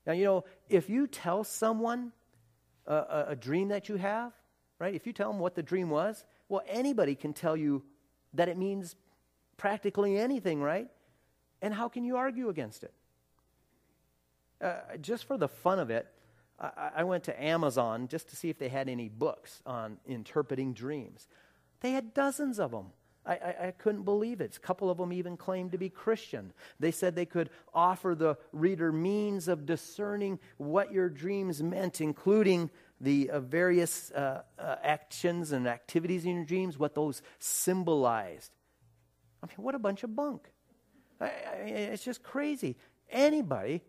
Now, 0.05 0.13
you 0.13 0.25
know, 0.25 0.45
if 0.69 0.89
you 0.89 1.07
tell 1.07 1.43
someone 1.43 2.11
a, 2.87 2.95
a, 2.95 3.25
a, 3.29 3.35
dream 3.35 3.67
that 3.67 3.87
you 3.87 3.97
have, 3.97 4.33
right, 4.79 4.95
if 4.95 5.05
you 5.05 5.13
tell 5.13 5.31
them 5.31 5.39
what 5.39 5.53
the 5.53 5.61
dream 5.61 5.89
was, 5.89 6.25
well, 6.49 6.63
anybody 6.67 7.15
can 7.15 7.33
tell 7.33 7.55
you 7.55 7.83
that 8.33 8.49
it 8.49 8.57
means 8.57 8.95
practically 9.57 10.17
anything, 10.17 10.61
right? 10.61 10.87
And 11.61 11.73
how 11.73 11.87
can 11.87 12.03
you 12.03 12.17
argue 12.17 12.49
against 12.49 12.83
it? 12.83 12.93
Uh, 14.59 14.97
just 14.99 15.25
for 15.25 15.37
the 15.37 15.47
fun 15.47 15.79
of 15.79 15.89
it, 15.91 16.07
I, 16.61 16.91
I 16.97 17.03
went 17.03 17.23
to 17.25 17.43
Amazon 17.43 18.07
just 18.07 18.29
to 18.29 18.35
see 18.35 18.49
if 18.49 18.59
they 18.59 18.69
had 18.69 18.87
any 18.87 19.09
books 19.09 19.61
on 19.65 19.97
interpreting 20.05 20.73
dreams. 20.73 21.27
They 21.81 21.91
had 21.91 22.13
dozens 22.13 22.59
of 22.59 22.71
them. 22.71 22.87
I, 23.25 23.33
I, 23.33 23.67
I, 23.67 23.71
couldn't 23.71 24.03
believe 24.03 24.41
it. 24.41 24.57
A 24.57 24.59
couple 24.59 24.89
of 24.89 24.97
them 24.97 25.13
even 25.13 25.37
claimed 25.37 25.73
to 25.73 25.77
be 25.77 25.89
Christian. 25.89 26.53
They 26.79 26.89
said 26.89 27.15
they 27.15 27.25
could 27.25 27.51
offer 27.71 28.15
the 28.15 28.35
reader 28.51 28.91
means 28.91 29.47
of 29.47 29.67
discerning 29.67 30.39
what 30.57 30.91
your 30.91 31.07
dreams 31.07 31.61
meant, 31.61 32.01
including 32.01 32.71
the 32.99 33.29
uh, 33.29 33.39
various 33.39 34.11
uh, 34.11 34.41
uh, 34.57 34.75
actions 34.81 35.51
and 35.51 35.67
activities 35.67 36.25
in 36.25 36.35
your 36.35 36.45
dreams, 36.45 36.79
what 36.79 36.95
those 36.95 37.21
symbolized. 37.37 38.51
I 39.43 39.47
mean, 39.47 39.57
what 39.57 39.75
a 39.75 39.79
bunch 39.79 40.03
of 40.03 40.15
bunk. 40.15 40.51
I, 41.19 41.27
it's 41.65 42.03
just 42.03 42.23
crazy. 42.23 42.75
Anybody, 43.09 43.81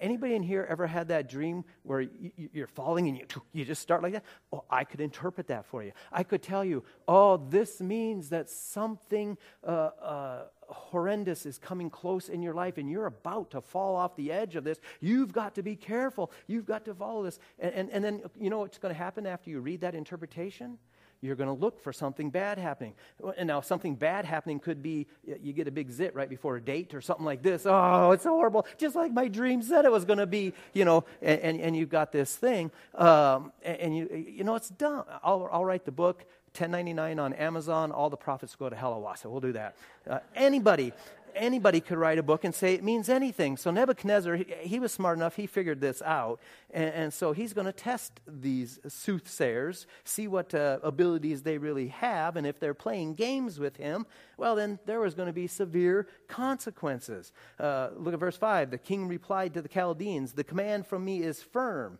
Anybody 0.00 0.34
in 0.34 0.42
here 0.42 0.66
ever 0.68 0.86
had 0.86 1.08
that 1.08 1.28
dream 1.28 1.64
where 1.82 2.06
you're 2.52 2.66
falling 2.66 3.08
and 3.08 3.18
you, 3.18 3.26
you 3.52 3.64
just 3.64 3.82
start 3.82 4.02
like 4.02 4.12
that? 4.12 4.24
Oh, 4.52 4.64
I 4.70 4.84
could 4.84 5.00
interpret 5.00 5.48
that 5.48 5.66
for 5.66 5.82
you. 5.82 5.92
I 6.12 6.22
could 6.22 6.42
tell 6.42 6.64
you, 6.64 6.84
oh, 7.08 7.36
this 7.36 7.80
means 7.80 8.28
that 8.30 8.50
something 8.50 9.38
uh, 9.64 9.70
uh, 9.70 10.44
horrendous 10.68 11.46
is 11.46 11.58
coming 11.58 11.90
close 11.90 12.28
in 12.28 12.42
your 12.42 12.54
life 12.54 12.78
and 12.78 12.90
you're 12.90 13.06
about 13.06 13.52
to 13.52 13.60
fall 13.60 13.96
off 13.96 14.16
the 14.16 14.32
edge 14.32 14.56
of 14.56 14.64
this. 14.64 14.80
You've 15.00 15.32
got 15.32 15.54
to 15.54 15.62
be 15.62 15.76
careful. 15.76 16.30
You've 16.46 16.66
got 16.66 16.84
to 16.86 16.94
follow 16.94 17.22
this. 17.22 17.38
And, 17.58 17.74
and, 17.74 17.90
and 17.90 18.04
then, 18.04 18.22
you 18.38 18.50
know 18.50 18.58
what's 18.58 18.78
going 18.78 18.94
to 18.94 18.98
happen 18.98 19.26
after 19.26 19.50
you 19.50 19.60
read 19.60 19.80
that 19.80 19.94
interpretation? 19.94 20.78
You're 21.20 21.36
going 21.36 21.48
to 21.48 21.60
look 21.60 21.80
for 21.80 21.92
something 21.92 22.30
bad 22.30 22.58
happening. 22.58 22.94
And 23.36 23.46
now, 23.48 23.60
something 23.60 23.94
bad 23.94 24.24
happening 24.24 24.60
could 24.60 24.82
be 24.82 25.06
you 25.24 25.52
get 25.52 25.68
a 25.68 25.70
big 25.70 25.90
zit 25.90 26.14
right 26.14 26.28
before 26.28 26.56
a 26.56 26.60
date 26.60 26.94
or 26.94 27.00
something 27.00 27.24
like 27.24 27.42
this. 27.42 27.66
Oh, 27.66 28.10
it's 28.12 28.24
horrible. 28.24 28.66
Just 28.78 28.96
like 28.96 29.12
my 29.12 29.28
dream 29.28 29.62
said 29.62 29.84
it 29.84 29.92
was 29.92 30.04
going 30.04 30.18
to 30.18 30.26
be, 30.26 30.52
you 30.72 30.84
know, 30.84 31.04
and, 31.22 31.40
and, 31.40 31.60
and 31.60 31.76
you've 31.76 31.88
got 31.88 32.12
this 32.12 32.36
thing. 32.36 32.70
Um, 32.94 33.52
and, 33.62 33.76
and, 33.78 33.96
you, 33.96 34.26
you 34.28 34.44
know, 34.44 34.54
it's 34.54 34.68
dumb. 34.68 35.04
I'll, 35.22 35.48
I'll 35.52 35.64
write 35.64 35.84
the 35.84 35.92
book. 35.92 36.24
1099 36.56 37.18
on 37.18 37.32
Amazon, 37.34 37.92
all 37.92 38.08
the 38.08 38.16
profits 38.16 38.56
go 38.56 38.70
to 38.70 38.76
Helawasa. 38.76 39.26
We'll 39.26 39.42
do 39.42 39.52
that. 39.52 39.76
Uh, 40.08 40.20
anybody, 40.34 40.94
anybody 41.36 41.80
could 41.80 41.98
write 41.98 42.18
a 42.18 42.22
book 42.22 42.44
and 42.44 42.54
say 42.54 42.74
it 42.74 42.82
means 42.82 43.08
anything. 43.08 43.56
So 43.56 43.70
Nebuchadnezzar, 43.70 44.36
he, 44.36 44.46
he 44.60 44.80
was 44.80 44.92
smart 44.92 45.16
enough, 45.16 45.36
he 45.36 45.46
figured 45.46 45.80
this 45.80 46.02
out. 46.02 46.40
And, 46.70 46.94
and 46.94 47.14
so 47.14 47.32
he's 47.32 47.52
going 47.52 47.66
to 47.66 47.72
test 47.72 48.20
these 48.26 48.78
soothsayers, 48.88 49.86
see 50.04 50.26
what 50.28 50.54
uh, 50.54 50.78
abilities 50.82 51.42
they 51.42 51.58
really 51.58 51.88
have. 51.88 52.36
And 52.36 52.46
if 52.46 52.58
they're 52.58 52.74
playing 52.74 53.14
games 53.14 53.58
with 53.58 53.76
him, 53.76 54.06
well, 54.36 54.56
then 54.56 54.78
there 54.86 55.00
was 55.00 55.14
going 55.14 55.26
to 55.26 55.32
be 55.32 55.46
severe 55.46 56.06
consequences. 56.28 57.32
Uh, 57.58 57.88
look 57.96 58.14
at 58.14 58.20
verse 58.20 58.36
5. 58.36 58.70
The 58.70 58.78
king 58.78 59.08
replied 59.08 59.54
to 59.54 59.62
the 59.62 59.68
Chaldeans, 59.68 60.32
The 60.32 60.44
command 60.44 60.86
from 60.86 61.04
me 61.04 61.22
is 61.22 61.42
firm. 61.42 61.98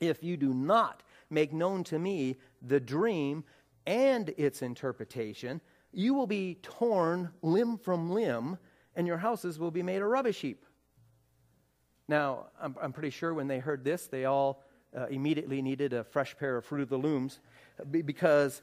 If 0.00 0.22
you 0.22 0.36
do 0.36 0.52
not 0.52 1.02
make 1.30 1.52
known 1.52 1.84
to 1.84 1.98
me 1.98 2.36
the 2.60 2.80
dream 2.80 3.44
and 3.86 4.28
its 4.36 4.62
interpretation, 4.62 5.60
you 5.92 6.14
will 6.14 6.26
be 6.26 6.58
torn 6.62 7.30
limb 7.42 7.78
from 7.78 8.10
limb, 8.10 8.58
and 8.96 9.06
your 9.06 9.18
houses 9.18 9.58
will 9.58 9.70
be 9.70 9.82
made 9.82 10.02
a 10.02 10.06
rubbish 10.06 10.40
heap. 10.40 10.64
Now, 12.08 12.46
I'm, 12.60 12.76
I'm 12.80 12.92
pretty 12.92 13.10
sure 13.10 13.32
when 13.32 13.46
they 13.46 13.58
heard 13.58 13.84
this, 13.84 14.06
they 14.06 14.24
all 14.24 14.62
uh, 14.96 15.06
immediately 15.06 15.62
needed 15.62 15.92
a 15.92 16.04
fresh 16.04 16.36
pair 16.36 16.56
of 16.56 16.64
Fruit 16.64 16.82
of 16.82 16.88
the 16.88 16.98
Looms 16.98 17.40
because 17.90 18.62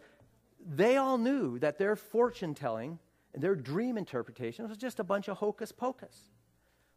they 0.66 0.98
all 0.98 1.18
knew 1.18 1.58
that 1.60 1.78
their 1.78 1.96
fortune 1.96 2.54
telling 2.54 3.00
and 3.34 3.42
their 3.42 3.56
dream 3.56 3.98
interpretation 3.98 4.68
was 4.68 4.78
just 4.78 5.00
a 5.00 5.04
bunch 5.04 5.28
of 5.28 5.38
hocus 5.38 5.72
pocus. 5.72 6.30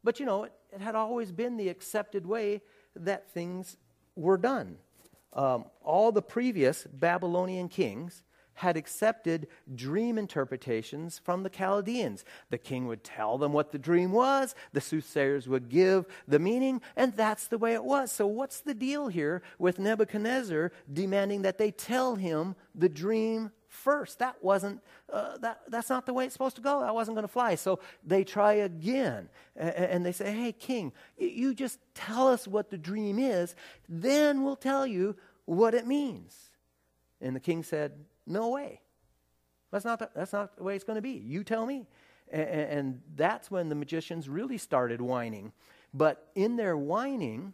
But 0.04 0.18
you 0.18 0.26
know, 0.26 0.44
it, 0.44 0.52
it 0.72 0.80
had 0.80 0.94
always 0.94 1.30
been 1.30 1.56
the 1.56 1.68
accepted 1.68 2.26
way 2.26 2.62
that 2.96 3.30
things 3.30 3.76
were 4.16 4.36
done. 4.36 4.76
Um, 5.32 5.64
all 5.82 6.12
the 6.12 6.22
previous 6.22 6.84
Babylonian 6.84 7.68
kings 7.68 8.22
had 8.54 8.76
accepted 8.76 9.48
dream 9.74 10.18
interpretations 10.18 11.18
from 11.18 11.42
the 11.42 11.50
Chaldeans. 11.50 12.24
The 12.50 12.58
king 12.58 12.86
would 12.86 13.04
tell 13.04 13.38
them 13.38 13.52
what 13.52 13.72
the 13.72 13.78
dream 13.78 14.12
was, 14.12 14.54
the 14.72 14.80
soothsayers 14.80 15.48
would 15.48 15.68
give 15.68 16.06
the 16.28 16.38
meaning, 16.38 16.80
and 16.96 17.14
that's 17.14 17.46
the 17.46 17.58
way 17.58 17.74
it 17.74 17.84
was. 17.84 18.12
So, 18.12 18.26
what's 18.26 18.60
the 18.60 18.74
deal 18.74 19.08
here 19.08 19.42
with 19.58 19.78
Nebuchadnezzar 19.78 20.72
demanding 20.92 21.42
that 21.42 21.58
they 21.58 21.70
tell 21.70 22.16
him 22.16 22.54
the 22.74 22.88
dream 22.88 23.50
first. 23.72 24.18
That 24.18 24.36
wasn't, 24.42 24.80
uh, 25.12 25.38
that, 25.38 25.62
that's 25.68 25.88
not 25.88 26.06
the 26.06 26.12
way 26.12 26.26
it's 26.26 26.34
supposed 26.34 26.56
to 26.56 26.62
go. 26.62 26.80
That 26.80 26.94
wasn't 26.94 27.16
going 27.16 27.26
to 27.26 27.32
fly. 27.32 27.54
So 27.54 27.80
they 28.04 28.22
try 28.22 28.54
again. 28.54 29.28
And 29.56 30.04
they 30.04 30.12
say, 30.12 30.32
hey, 30.32 30.52
king, 30.52 30.92
you 31.16 31.54
just 31.54 31.78
tell 31.94 32.28
us 32.28 32.46
what 32.46 32.70
the 32.70 32.78
dream 32.78 33.18
is, 33.18 33.54
then 33.88 34.44
we'll 34.44 34.56
tell 34.56 34.86
you 34.86 35.16
what 35.46 35.74
it 35.74 35.86
means. 35.86 36.50
And 37.20 37.34
the 37.34 37.40
king 37.40 37.62
said, 37.62 37.92
no 38.26 38.48
way. 38.48 38.80
That's 39.70 39.84
not 39.84 39.98
the, 39.98 40.10
that's 40.14 40.32
not 40.32 40.56
the 40.56 40.62
way 40.62 40.74
it's 40.74 40.84
going 40.84 40.96
to 40.96 41.02
be. 41.02 41.12
You 41.12 41.44
tell 41.44 41.66
me. 41.66 41.86
And, 42.30 42.48
and 42.48 43.00
that's 43.16 43.50
when 43.50 43.68
the 43.68 43.74
magicians 43.74 44.28
really 44.28 44.58
started 44.58 45.00
whining. 45.00 45.52
But 45.94 46.28
in 46.34 46.56
their 46.56 46.76
whining, 46.76 47.52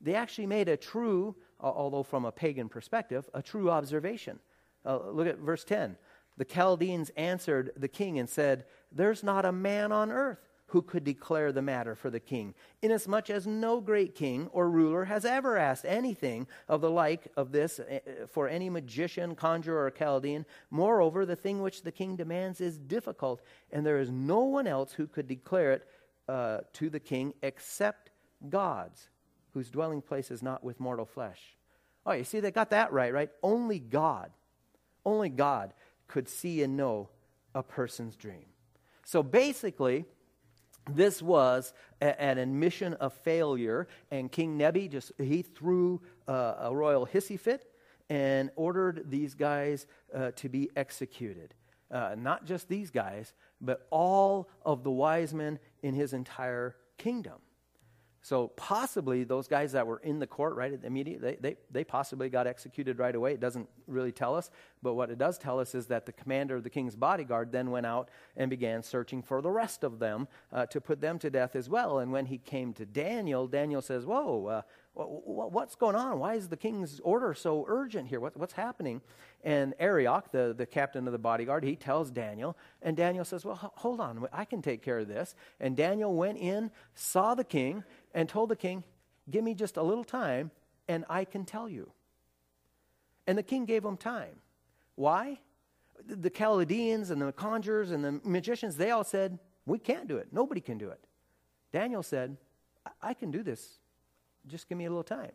they 0.00 0.14
actually 0.14 0.46
made 0.46 0.68
a 0.68 0.76
true, 0.76 1.36
although 1.60 2.02
from 2.02 2.24
a 2.24 2.32
pagan 2.32 2.68
perspective, 2.68 3.28
a 3.34 3.42
true 3.42 3.70
observation. 3.70 4.38
Uh, 4.84 5.10
look 5.10 5.26
at 5.26 5.38
verse 5.38 5.64
10. 5.64 5.96
The 6.36 6.44
Chaldeans 6.44 7.10
answered 7.16 7.72
the 7.76 7.88
king 7.88 8.18
and 8.18 8.28
said, 8.28 8.64
There's 8.92 9.22
not 9.22 9.44
a 9.44 9.52
man 9.52 9.90
on 9.90 10.10
earth 10.12 10.47
who 10.68 10.82
could 10.82 11.04
declare 11.04 11.52
the 11.52 11.62
matter 11.62 11.94
for 11.94 12.10
the 12.10 12.20
king, 12.20 12.54
inasmuch 12.82 13.30
as 13.30 13.46
no 13.46 13.80
great 13.80 14.14
king 14.14 14.48
or 14.52 14.70
ruler 14.70 15.04
has 15.04 15.24
ever 15.24 15.56
asked 15.56 15.84
anything 15.86 16.46
of 16.68 16.80
the 16.80 16.90
like 16.90 17.28
of 17.36 17.52
this 17.52 17.80
eh, 17.80 18.00
eh, 18.06 18.26
for 18.26 18.48
any 18.48 18.70
magician, 18.70 19.34
conjurer, 19.34 19.86
or 19.86 19.90
Chaldean. 19.90 20.46
Moreover, 20.70 21.26
the 21.26 21.36
thing 21.36 21.62
which 21.62 21.82
the 21.82 21.92
king 21.92 22.16
demands 22.16 22.60
is 22.60 22.78
difficult, 22.78 23.42
and 23.72 23.84
there 23.84 23.98
is 23.98 24.10
no 24.10 24.40
one 24.40 24.66
else 24.66 24.92
who 24.92 25.06
could 25.06 25.26
declare 25.26 25.72
it 25.72 25.88
uh, 26.28 26.58
to 26.74 26.90
the 26.90 27.00
king 27.00 27.34
except 27.42 28.10
God's, 28.48 29.08
whose 29.54 29.70
dwelling 29.70 30.02
place 30.02 30.30
is 30.30 30.42
not 30.42 30.62
with 30.62 30.80
mortal 30.80 31.06
flesh. 31.06 31.56
Oh, 32.06 32.12
you 32.12 32.24
see, 32.24 32.40
they 32.40 32.50
got 32.50 32.70
that 32.70 32.92
right, 32.92 33.12
right? 33.12 33.30
Only 33.42 33.78
God 33.78 34.30
only 35.08 35.28
God 35.30 35.72
could 36.06 36.28
see 36.28 36.62
and 36.62 36.76
know 36.76 37.08
a 37.54 37.62
person's 37.62 38.14
dream. 38.14 38.44
So 39.04 39.22
basically, 39.22 40.04
this 40.90 41.22
was 41.22 41.72
a, 42.00 42.20
an 42.20 42.38
admission 42.38 42.94
of 42.94 43.12
failure, 43.12 43.88
and 44.10 44.30
King 44.30 44.56
Nebi 44.56 44.88
just 44.88 45.12
he 45.18 45.42
threw 45.42 46.00
uh, 46.26 46.54
a 46.60 46.74
royal 46.74 47.06
hissy 47.06 47.38
fit 47.38 47.70
and 48.10 48.50
ordered 48.56 49.10
these 49.10 49.34
guys 49.34 49.86
uh, 50.14 50.30
to 50.36 50.48
be 50.48 50.70
executed. 50.76 51.54
Uh, 51.90 52.14
not 52.18 52.44
just 52.44 52.68
these 52.68 52.90
guys, 52.90 53.32
but 53.60 53.86
all 53.90 54.48
of 54.64 54.84
the 54.84 54.90
wise 54.90 55.32
men 55.32 55.58
in 55.82 55.94
his 55.94 56.12
entire 56.12 56.76
kingdom. 56.98 57.38
So 58.28 58.48
possibly 58.48 59.24
those 59.24 59.48
guys 59.48 59.72
that 59.72 59.86
were 59.86 60.00
in 60.00 60.18
the 60.18 60.26
court 60.26 60.54
right 60.54 60.70
at 60.70 60.82
the 60.82 60.90
they, 60.90 61.38
they, 61.40 61.56
they 61.70 61.82
possibly 61.82 62.28
got 62.28 62.46
executed 62.46 62.98
right 62.98 63.14
away. 63.14 63.32
It 63.32 63.40
doesn't 63.40 63.66
really 63.86 64.12
tell 64.12 64.36
us, 64.36 64.50
but 64.82 64.92
what 64.92 65.08
it 65.08 65.16
does 65.16 65.38
tell 65.38 65.58
us 65.58 65.74
is 65.74 65.86
that 65.86 66.04
the 66.04 66.12
commander 66.12 66.56
of 66.56 66.62
the 66.62 66.68
king's 66.68 66.94
bodyguard 66.94 67.52
then 67.52 67.70
went 67.70 67.86
out 67.86 68.10
and 68.36 68.50
began 68.50 68.82
searching 68.82 69.22
for 69.22 69.40
the 69.40 69.50
rest 69.50 69.82
of 69.82 69.98
them 69.98 70.28
uh, 70.52 70.66
to 70.66 70.78
put 70.78 71.00
them 71.00 71.18
to 71.20 71.30
death 71.30 71.56
as 71.56 71.70
well. 71.70 72.00
And 72.00 72.12
when 72.12 72.26
he 72.26 72.36
came 72.36 72.74
to 72.74 72.84
Daniel, 72.84 73.46
Daniel 73.46 73.80
says, 73.80 74.04
"Whoa, 74.04 74.44
uh, 74.44 74.62
what's 74.92 75.74
going 75.74 75.96
on? 75.96 76.18
Why 76.18 76.34
is 76.34 76.50
the 76.50 76.56
king's 76.58 77.00
order 77.00 77.32
so 77.32 77.64
urgent 77.66 78.08
here? 78.08 78.20
What, 78.20 78.36
what's 78.36 78.52
happening?" 78.52 79.00
And 79.44 79.74
Arioch, 79.78 80.32
the, 80.32 80.52
the 80.56 80.66
captain 80.66 81.06
of 81.06 81.12
the 81.12 81.18
bodyguard, 81.18 81.62
he 81.62 81.76
tells 81.76 82.10
Daniel, 82.10 82.56
and 82.82 82.96
Daniel 82.96 83.24
says, 83.24 83.44
Well, 83.44 83.54
hold 83.76 84.00
on, 84.00 84.26
I 84.32 84.44
can 84.44 84.62
take 84.62 84.82
care 84.82 84.98
of 84.98 85.08
this. 85.08 85.34
And 85.60 85.76
Daniel 85.76 86.12
went 86.14 86.38
in, 86.38 86.72
saw 86.94 87.34
the 87.34 87.44
king, 87.44 87.84
and 88.14 88.28
told 88.28 88.48
the 88.48 88.56
king, 88.56 88.84
Give 89.30 89.44
me 89.44 89.54
just 89.54 89.76
a 89.76 89.82
little 89.82 90.04
time, 90.04 90.50
and 90.88 91.04
I 91.08 91.24
can 91.24 91.44
tell 91.44 91.68
you. 91.68 91.92
And 93.26 93.36
the 93.36 93.42
king 93.42 93.66
gave 93.66 93.84
him 93.84 93.98
time. 93.98 94.36
Why? 94.94 95.40
The 96.06 96.30
Chaldeans 96.30 97.10
and 97.10 97.20
the 97.20 97.32
conjurers 97.32 97.90
and 97.90 98.02
the 98.02 98.20
magicians, 98.24 98.76
they 98.76 98.90
all 98.90 99.04
said, 99.04 99.38
We 99.66 99.78
can't 99.78 100.08
do 100.08 100.16
it. 100.16 100.28
Nobody 100.32 100.60
can 100.60 100.78
do 100.78 100.88
it. 100.88 101.00
Daniel 101.72 102.02
said, 102.02 102.36
I, 102.86 103.10
I 103.10 103.14
can 103.14 103.30
do 103.30 103.42
this. 103.42 103.78
Just 104.46 104.68
give 104.68 104.78
me 104.78 104.86
a 104.86 104.88
little 104.88 105.04
time. 105.04 105.32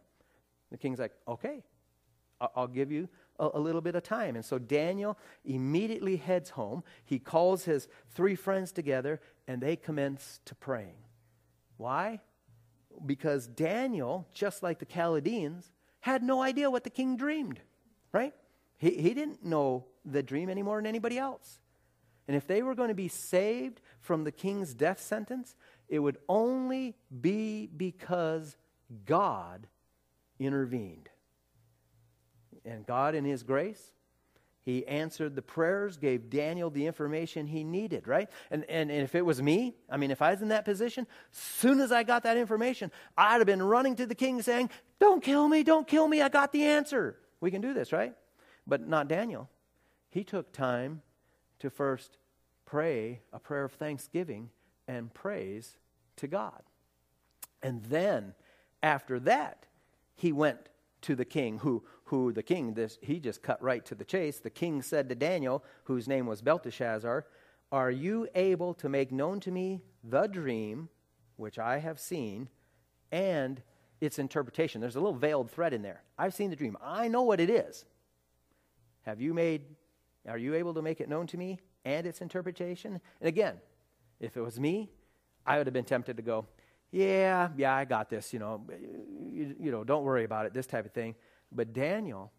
The 0.71 0.77
king's 0.77 0.97
like, 0.97 1.13
Okay, 1.27 1.63
I'll, 2.55 2.67
give 2.67 2.91
you 2.91 3.07
a, 3.39 3.59
little 3.59 3.81
bit 3.81 3.95
of 3.95 4.03
time. 4.03 4.35
And 4.35 4.43
so 4.43 4.59
Daniel 4.59 5.17
immediately 5.45 6.17
heads 6.17 6.51
home. 6.51 6.83
He 7.05 7.19
calls 7.19 7.63
his 7.65 7.87
three 8.09 8.35
friends 8.35 8.71
together, 8.71 9.21
and 9.47 9.61
they 9.61 9.75
commence 9.75 10.39
to 10.45 10.55
praying. 10.55 10.95
Why? 11.77 12.21
Because 13.05 13.47
Daniel, 13.47 14.27
just 14.33 14.63
like 14.63 14.79
the 14.79 14.85
Chaldeans, 14.85 15.71
had 15.99 16.23
no 16.23 16.41
idea 16.41 16.69
what 16.69 16.83
the 16.83 16.89
king 16.89 17.15
dreamed, 17.15 17.59
right? 18.11 18.33
He, 18.77 18.91
he 18.91 19.13
didn't 19.13 19.43
know 19.43 19.85
the 20.05 20.23
dream 20.23 20.49
any 20.49 20.61
more 20.61 20.77
than 20.77 20.85
anybody 20.85 21.17
else. 21.17 21.59
And 22.27 22.37
if 22.37 22.47
they 22.47 22.61
were 22.61 22.75
going 22.75 22.89
to 22.89 22.95
be 22.95 23.07
saved 23.07 23.81
from 23.99 24.23
the 24.23 24.31
king's 24.31 24.73
death 24.73 25.01
sentence, 25.01 25.55
it 25.89 25.99
would 25.99 26.17
only 26.29 26.95
be 27.21 27.67
because 27.67 28.55
God 29.05 29.67
intervened. 30.39 31.09
And 32.65 32.85
God, 32.85 33.15
in 33.15 33.25
His 33.25 33.43
grace, 33.43 33.91
he 34.63 34.87
answered 34.87 35.35
the 35.35 35.41
prayers, 35.41 35.97
gave 35.97 36.29
Daniel 36.29 36.69
the 36.69 36.85
information 36.85 37.47
he 37.47 37.65
needed, 37.65 38.07
right? 38.07 38.29
And, 38.49 38.63
and, 38.69 38.89
and, 38.89 39.03
if 39.03 39.13
it 39.13 39.25
was 39.25 39.41
me, 39.41 39.75
I 39.89 39.97
mean, 39.97 40.09
if 40.09 40.21
I 40.21 40.31
was 40.31 40.41
in 40.41 40.47
that 40.49 40.63
position, 40.63 41.05
soon 41.31 41.81
as 41.81 41.91
I 41.91 42.03
got 42.03 42.23
that 42.23 42.37
information, 42.37 42.89
I'd 43.17 43.37
have 43.37 43.45
been 43.45 43.61
running 43.61 43.97
to 43.97 44.05
the 44.05 44.15
king 44.15 44.41
saying, 44.41 44.69
Don't 44.99 45.21
kill 45.21 45.49
me, 45.49 45.63
don't 45.63 45.85
kill 45.85 46.07
me, 46.07 46.21
I 46.21 46.29
got 46.29 46.53
the 46.53 46.63
answer. 46.63 47.17
We 47.41 47.51
can 47.51 47.61
do 47.61 47.73
this, 47.73 47.91
right? 47.91 48.15
But 48.65 48.87
not 48.87 49.09
Daniel. 49.09 49.49
He 50.09 50.23
took 50.23 50.53
time 50.53 51.01
to 51.59 51.69
first 51.69 52.17
pray 52.65 53.19
a 53.33 53.39
prayer 53.39 53.65
of 53.65 53.73
thanksgiving 53.73 54.49
and 54.87 55.13
praise 55.13 55.77
to 56.17 56.27
God. 56.27 56.61
And 57.61 57.83
then, 57.83 58.33
after 58.81 59.19
that, 59.21 59.65
he 60.15 60.31
went 60.31 60.69
to 61.03 61.15
the 61.15 61.25
king, 61.25 61.59
who, 61.59 61.83
who 62.05 62.31
the 62.33 62.43
king, 62.43 62.73
this, 62.73 62.97
he 63.01 63.19
just 63.19 63.43
cut 63.43 63.61
right 63.61 63.85
to 63.85 63.95
the 63.95 64.05
chase. 64.05 64.39
The 64.39 64.49
king 64.49 64.81
said 64.81 65.09
to 65.09 65.15
Daniel, 65.15 65.63
whose 65.85 66.07
name 66.07 66.25
was 66.25 66.41
Belteshazzar, 66.41 67.25
Are 67.71 67.91
you 67.91 68.27
able 68.35 68.73
to 68.75 68.89
make 68.89 69.11
known 69.11 69.39
to 69.41 69.51
me 69.51 69.81
the 70.03 70.27
dream 70.27 70.89
which 71.35 71.59
I 71.59 71.79
have 71.79 71.99
seen 71.99 72.49
and 73.11 73.61
its 74.01 74.19
interpretation? 74.19 74.81
There's 74.81 74.95
a 74.95 74.99
little 74.99 75.17
veiled 75.17 75.51
thread 75.51 75.73
in 75.73 75.81
there. 75.81 76.03
I've 76.17 76.33
seen 76.33 76.49
the 76.49 76.55
dream. 76.55 76.77
I 76.81 77.07
know 77.07 77.23
what 77.23 77.39
it 77.39 77.49
is. 77.49 77.85
Have 79.03 79.21
you 79.21 79.33
made, 79.33 79.63
are 80.27 80.37
you 80.37 80.55
able 80.55 80.73
to 80.73 80.81
make 80.81 81.01
it 81.01 81.09
known 81.09 81.27
to 81.27 81.37
me 81.37 81.59
and 81.85 82.07
its 82.07 82.21
interpretation? 82.21 82.99
And 83.19 83.27
again, 83.27 83.55
if 84.19 84.37
it 84.37 84.41
was 84.41 84.59
me, 84.59 84.89
I 85.45 85.57
would 85.57 85.67
have 85.67 85.73
been 85.73 85.83
tempted 85.83 86.17
to 86.17 86.23
go, 86.23 86.45
yeah, 86.93 87.49
yeah, 87.57 87.75
I 87.75 87.85
got 87.85 88.11
this, 88.11 88.33
you 88.33 88.39
know, 88.39 88.61
you, 89.31 89.55
you, 89.59 89.71
know, 89.71 89.83
don't 89.83 90.03
worry 90.03 90.25
about 90.25 90.45
it, 90.45 90.53
this 90.53 90.67
type 90.67 90.85
of 90.85 90.91
thing. 90.91 91.15
But 91.51 91.73
Daniel 91.73 92.31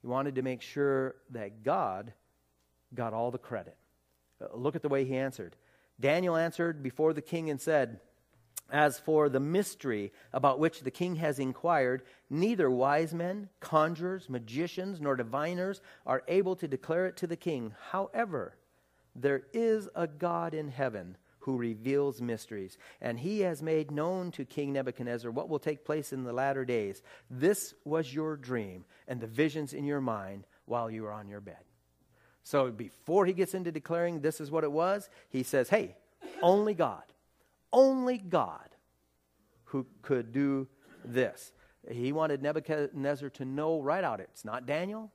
he 0.00 0.08
wanted 0.08 0.36
to 0.36 0.42
make 0.42 0.62
sure 0.62 1.16
that 1.30 1.62
God 1.62 2.14
got 2.94 3.12
all 3.12 3.30
the 3.30 3.36
credit. 3.38 3.76
Uh, 4.40 4.56
look 4.56 4.74
at 4.74 4.80
the 4.80 4.88
way 4.88 5.04
he 5.04 5.16
answered. 5.16 5.54
Daniel 6.00 6.34
answered 6.34 6.82
before 6.82 7.12
the 7.12 7.20
king 7.20 7.50
and 7.50 7.60
said, 7.60 8.00
As 8.72 8.98
for 8.98 9.28
the 9.28 9.38
mystery 9.38 10.12
about 10.32 10.58
which 10.58 10.80
the 10.80 10.90
king 10.90 11.16
has 11.16 11.38
inquired, 11.38 12.02
neither 12.30 12.70
wise 12.70 13.12
men, 13.12 13.50
conjurers, 13.60 14.30
magicians, 14.30 14.98
nor 14.98 15.14
diviners 15.14 15.82
are 16.06 16.22
able 16.26 16.56
to 16.56 16.66
declare 16.66 17.04
it 17.06 17.18
to 17.18 17.26
the 17.26 17.36
king. 17.36 17.74
However, 17.90 18.56
there 19.14 19.42
is 19.52 19.90
a 19.94 20.06
God 20.06 20.54
in 20.54 20.68
heaven 20.68 21.18
who 21.40 21.56
reveals 21.56 22.20
mysteries. 22.20 22.78
And 23.00 23.18
he 23.18 23.40
has 23.40 23.62
made 23.62 23.90
known 23.90 24.30
to 24.32 24.44
King 24.44 24.72
Nebuchadnezzar 24.72 25.30
what 25.30 25.48
will 25.48 25.58
take 25.58 25.84
place 25.84 26.12
in 26.12 26.24
the 26.24 26.32
latter 26.32 26.64
days. 26.64 27.02
This 27.30 27.74
was 27.84 28.14
your 28.14 28.36
dream 28.36 28.84
and 29.08 29.20
the 29.20 29.26
visions 29.26 29.72
in 29.72 29.84
your 29.84 30.00
mind 30.00 30.46
while 30.66 30.90
you 30.90 31.02
were 31.02 31.12
on 31.12 31.28
your 31.28 31.40
bed. 31.40 31.64
So 32.42 32.70
before 32.70 33.26
he 33.26 33.32
gets 33.32 33.54
into 33.54 33.72
declaring 33.72 34.20
this 34.20 34.40
is 34.40 34.50
what 34.50 34.64
it 34.64 34.72
was, 34.72 35.08
he 35.28 35.42
says, 35.42 35.68
Hey, 35.68 35.96
only 36.42 36.74
God, 36.74 37.04
only 37.72 38.18
God 38.18 38.68
who 39.64 39.86
could 40.02 40.32
do 40.32 40.68
this. 41.04 41.52
he 41.90 42.12
wanted 42.12 42.42
Nebuchadnezzar 42.42 43.30
to 43.30 43.44
know 43.44 43.80
right 43.80 44.04
out 44.04 44.20
it's 44.20 44.44
not 44.44 44.66
Daniel, 44.66 45.10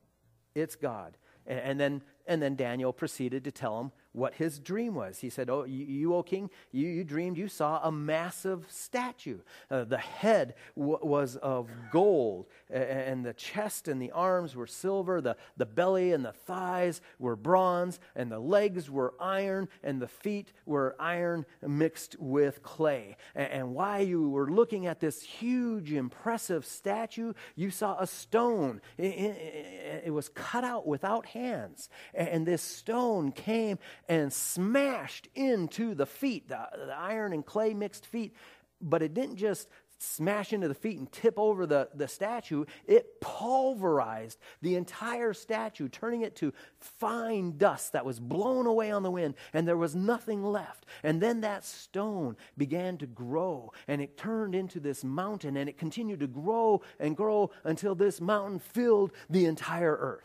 it's 0.56 0.76
God. 0.76 1.18
And, 1.46 1.80
then 1.80 2.02
and 2.26 2.42
then 2.42 2.56
Daniel 2.56 2.92
proceeded 2.92 3.44
to 3.44 3.52
tell 3.52 3.80
him 3.80 3.92
what 4.16 4.36
his 4.36 4.60
dream 4.60 4.96
was. 4.96 5.20
He 5.20 5.30
said, 5.30 5.50
Oh, 5.50 5.64
you, 5.64 5.86
you 5.86 6.16
O 6.16 6.24
king, 6.24 6.50
you, 6.72 6.88
you, 6.88 7.04
dreamed 7.04 7.38
you 7.38 7.48
saw 7.48 7.80
a 7.84 7.92
massive 7.92 8.66
statue. 8.70 9.40
Uh, 9.70 9.84
the 9.84 9.98
head 9.98 10.56
w- 10.78 11.00
was 11.02 11.36
of 11.38 11.70
gold, 11.92 12.48
and 12.70 13.26
the 13.26 13.34
chest 13.34 13.88
and 13.88 14.02
the 14.02 14.12
arms 14.12 14.56
were 14.56 14.68
silver. 14.68 15.22
The, 15.22 15.38
the 15.58 15.66
belly 15.66 16.14
and 16.14 16.24
the 16.24 16.34
thighs 16.34 17.02
were 17.20 17.36
bronze, 17.36 18.00
and 18.16 18.32
the 18.32 18.40
legs 18.40 18.90
were 18.90 19.14
iron, 19.20 19.68
and 19.84 20.02
the 20.02 20.08
feet 20.08 20.52
were 20.66 20.96
iron 21.00 21.46
mixed 21.62 22.16
with 22.20 22.64
clay. 22.64 23.18
And, 23.36 23.52
and 23.52 23.76
while 23.76 24.04
you 24.04 24.30
were 24.30 24.50
looking 24.50 24.88
at 24.88 25.00
this 25.00 25.22
huge, 25.22 25.92
impressive 25.92 26.66
statue, 26.66 27.34
you 27.56 27.72
saw 27.72 27.98
a 28.00 28.08
stone. 28.08 28.82
It, 28.98 29.06
it, 29.06 30.04
it 30.06 30.12
was 30.12 30.30
cut 30.30 30.64
out 30.64 30.88
without 30.88 31.26
hands 31.26 31.90
and 32.14 32.46
this 32.46 32.62
stone 32.62 33.32
came 33.32 33.78
and 34.08 34.32
smashed 34.32 35.28
into 35.36 35.96
the 35.96 36.06
feet, 36.06 36.48
the, 36.50 36.68
the 36.74 36.96
iron 36.96 37.34
and 37.34 37.46
clay 37.46 37.74
mixed 37.74 38.06
feet. 38.06 38.36
But 38.82 39.02
it 39.02 39.14
didn't 39.14 39.38
just 39.38 39.68
smash 39.98 40.54
into 40.54 40.68
the 40.68 40.76
feet 40.76 41.00
and 41.00 41.12
tip 41.12 41.36
over 41.38 41.66
the, 41.66 41.90
the 41.94 42.08
statue, 42.08 42.66
it 42.86 43.20
pulverized 43.22 44.40
the 44.62 44.76
entire 44.76 45.34
statue, 45.34 45.88
turning 45.88 46.22
it 46.22 46.36
to 46.38 46.54
fine 46.80 47.58
dust 47.58 47.94
that 47.94 48.06
was 48.06 48.20
blown 48.20 48.66
away 48.66 48.92
on 48.92 49.04
the 49.04 49.12
wind, 49.12 49.36
and 49.54 49.68
there 49.68 49.78
was 49.78 49.96
nothing 49.96 50.44
left. 50.44 50.86
And 51.04 51.22
then 51.22 51.42
that 51.42 51.66
stone 51.66 52.36
began 52.58 52.98
to 52.98 53.08
grow, 53.08 53.72
and 53.88 54.02
it 54.02 54.18
turned 54.18 54.56
into 54.56 54.80
this 54.80 55.04
mountain, 55.04 55.58
and 55.58 55.70
it 55.70 55.78
continued 55.78 56.20
to 56.20 56.28
grow 56.28 56.82
and 57.00 57.16
grow 57.16 57.52
until 57.64 57.96
this 57.96 58.22
mountain 58.22 58.60
filled 58.60 59.12
the 59.30 59.46
entire 59.46 59.96
earth. 59.96 60.24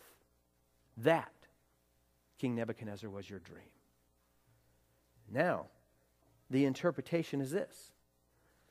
That 0.97 1.33
King 2.41 2.55
Nebuchadnezzar 2.55 3.11
was 3.11 3.29
your 3.29 3.39
dream. 3.41 3.69
Now, 5.31 5.67
the 6.49 6.65
interpretation 6.65 7.43
is 7.43 7.51
this 7.51 7.93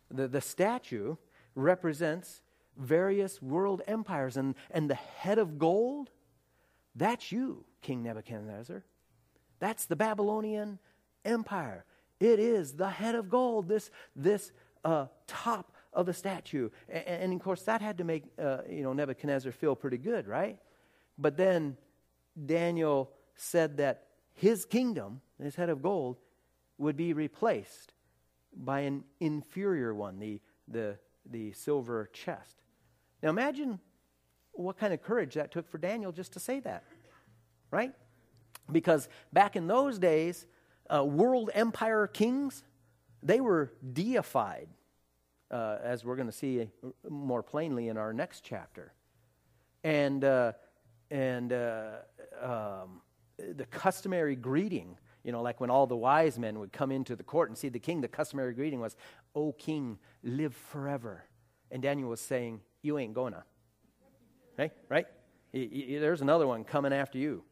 the, 0.10 0.28
the 0.28 0.42
statue 0.42 1.18
represents 1.54 2.42
various 2.76 3.42
world 3.44 3.84
empires, 3.88 4.38
and, 4.38 4.56
and 4.72 4.90
the 4.90 4.96
head 4.96 5.38
of 5.38 5.60
gold, 5.60 6.10
that's 6.96 7.32
you, 7.32 7.64
King 7.84 8.02
Nebuchadnezzar. 8.02 8.84
That's 9.60 9.86
the 9.86 9.96
Babylonian 9.96 10.80
Empire. 11.24 11.86
It 12.20 12.40
is 12.40 12.74
the 12.74 12.90
head 12.90 13.14
of 13.14 13.30
gold, 13.30 13.68
this, 13.68 13.92
this 14.16 14.52
uh, 14.84 15.08
top 15.28 15.74
of 15.94 16.08
the 16.08 16.14
statue. 16.14 16.70
And, 16.88 17.06
and, 17.06 17.34
of 17.34 17.40
course, 17.40 17.62
that 17.64 17.82
had 17.82 18.00
to 18.00 18.04
make 18.04 18.24
uh, 18.42 18.60
you 18.68 18.82
know, 18.82 18.94
Nebuchadnezzar 18.94 19.52
feel 19.52 19.76
pretty 19.76 19.98
good, 19.98 20.28
right? 20.28 20.58
But 21.18 21.38
then 21.38 21.78
Daniel 22.46 23.12
said 23.40 23.78
that 23.78 24.06
his 24.34 24.66
kingdom, 24.66 25.22
his 25.42 25.56
head 25.56 25.70
of 25.70 25.82
gold, 25.82 26.18
would 26.78 26.96
be 26.96 27.14
replaced 27.14 27.94
by 28.56 28.82
an 28.82 29.04
inferior 29.20 29.94
one, 29.94 30.20
the, 30.20 30.40
the, 30.68 30.98
the 31.30 31.52
silver 31.54 32.10
chest. 32.14 32.58
Now 33.22 33.30
imagine 33.30 33.80
what 34.52 34.78
kind 34.78 34.94
of 34.94 35.02
courage 35.02 35.36
that 35.36 35.52
took 35.52 35.70
for 35.70 35.78
Daniel 35.78 36.12
just 36.12 36.34
to 36.34 36.40
say 36.40 36.60
that, 36.62 36.84
right? 37.72 37.94
Because 38.72 39.08
back 39.32 39.56
in 39.56 39.68
those 39.68 40.00
days, 40.00 40.46
uh, 40.94 41.04
world 41.04 41.50
empire 41.54 42.08
kings, 42.08 42.64
they 43.22 43.40
were 43.40 43.72
deified, 43.94 44.68
uh, 45.52 45.78
as 45.84 46.04
we're 46.04 46.16
going 46.16 46.28
to 46.28 46.34
see 46.34 46.70
more 47.10 47.44
plainly 47.44 47.88
in 47.88 47.98
our 47.98 48.14
next 48.14 48.44
chapter. 48.44 48.94
And, 49.84 50.24
uh, 50.24 50.54
and 51.10 51.54
uh, 51.54 51.92
um, 52.42 53.02
the 53.56 53.66
customary 53.66 54.36
greeting, 54.36 54.98
you 55.24 55.32
know, 55.32 55.42
like 55.42 55.60
when 55.60 55.70
all 55.70 55.88
the 55.88 55.96
wise 55.96 56.40
men 56.40 56.60
would 56.60 56.72
come 56.72 56.92
into 56.92 57.16
the 57.16 57.24
court 57.24 57.50
and 57.50 57.58
see 57.58 57.70
the 57.70 57.80
king, 57.80 58.02
the 58.02 58.08
customary 58.08 58.54
greeting 58.54 58.80
was, 58.80 58.96
O 59.36 59.52
king, 59.52 59.98
live 60.24 60.56
forever. 60.56 61.24
And 61.72 61.82
Daniel 61.82 62.10
was 62.10 62.22
saying, 62.22 62.62
You 62.82 62.98
ain't 62.98 63.14
gonna. 63.14 63.44
Okay, 64.60 64.74
right? 64.90 65.08
There's 65.54 66.22
another 66.22 66.48
one 66.48 66.64
coming 66.64 66.94
after 66.94 67.18
you. 67.18 67.44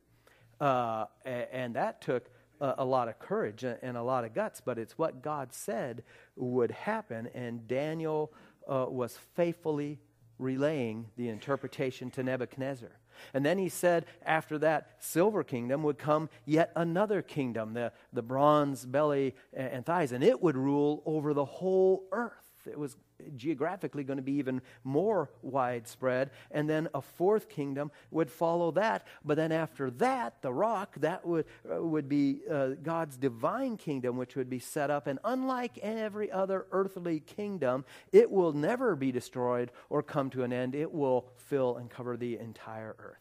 Uh, 0.59 1.05
and 1.25 1.75
that 1.75 2.01
took 2.01 2.29
a 2.59 2.83
lot 2.83 3.07
of 3.07 3.19
courage 3.19 3.63
and 3.63 3.97
a 3.97 4.01
lot 4.01 4.25
of 4.25 4.33
guts, 4.33 4.62
but 4.62 4.77
it's 4.77 4.97
what 4.97 5.21
God 5.21 5.53
said 5.53 6.03
would 6.35 6.71
happen. 6.71 7.29
And 7.33 7.67
Daniel 7.67 8.33
uh, 8.67 8.85
was 8.89 9.17
faithfully 9.35 9.99
relaying 10.39 11.07
the 11.15 11.29
interpretation 11.29 12.09
to 12.12 12.23
Nebuchadnezzar. 12.23 12.91
And 13.34 13.45
then 13.45 13.58
he 13.58 13.69
said, 13.69 14.06
after 14.25 14.58
that 14.60 14.97
silver 14.99 15.43
kingdom 15.43 15.84
would 15.84 15.97
come 15.97 16.30
yet 16.45 16.71
another 16.75 17.21
kingdom, 17.21 17.73
the, 17.73 17.91
the 18.13 18.21
bronze 18.21 18.86
belly 18.86 19.36
and 19.53 19.86
thighs, 19.86 20.12
and 20.12 20.23
it 20.23 20.41
would 20.41 20.58
rule 20.58 21.03
over 21.06 21.34
the 21.34 21.45
whole 21.45 22.06
earth. 22.12 22.34
It 22.65 22.77
was 22.77 22.97
geographically 23.36 24.03
going 24.03 24.17
to 24.17 24.23
be 24.23 24.34
even 24.34 24.62
more 24.84 25.30
widespread. 25.41 26.32
And 26.51 26.69
then 26.69 26.88
a 26.93 27.01
fourth 27.01 27.49
kingdom 27.49 27.91
would 28.12 28.30
follow 28.30 28.71
that. 28.71 29.06
But 29.25 29.36
then 29.36 29.51
after 29.51 29.89
that, 29.91 30.41
the 30.41 30.53
rock, 30.53 30.95
that 30.99 31.25
would, 31.25 31.45
uh, 31.71 31.84
would 31.84 32.08
be 32.08 32.41
uh, 32.49 32.69
God's 32.82 33.17
divine 33.17 33.77
kingdom, 33.77 34.17
which 34.17 34.36
would 34.36 34.49
be 34.49 34.60
set 34.60 34.89
up. 34.89 35.08
And 35.08 35.19
unlike 35.23 35.77
every 35.80 36.32
other 36.32 36.67
earthly 36.71 37.19
kingdom, 37.19 37.86
it 38.12 38.30
will 38.30 38.53
never 38.53 38.95
be 38.95 39.12
destroyed 39.12 39.71
or 39.89 40.03
come 40.03 40.30
to 40.32 40.43
an 40.43 40.53
end. 40.53 40.75
It 40.75 40.91
will 40.91 41.27
fill 41.36 41.77
and 41.77 41.89
cover 41.89 42.17
the 42.17 42.38
entire 42.38 42.95
earth. 42.99 43.17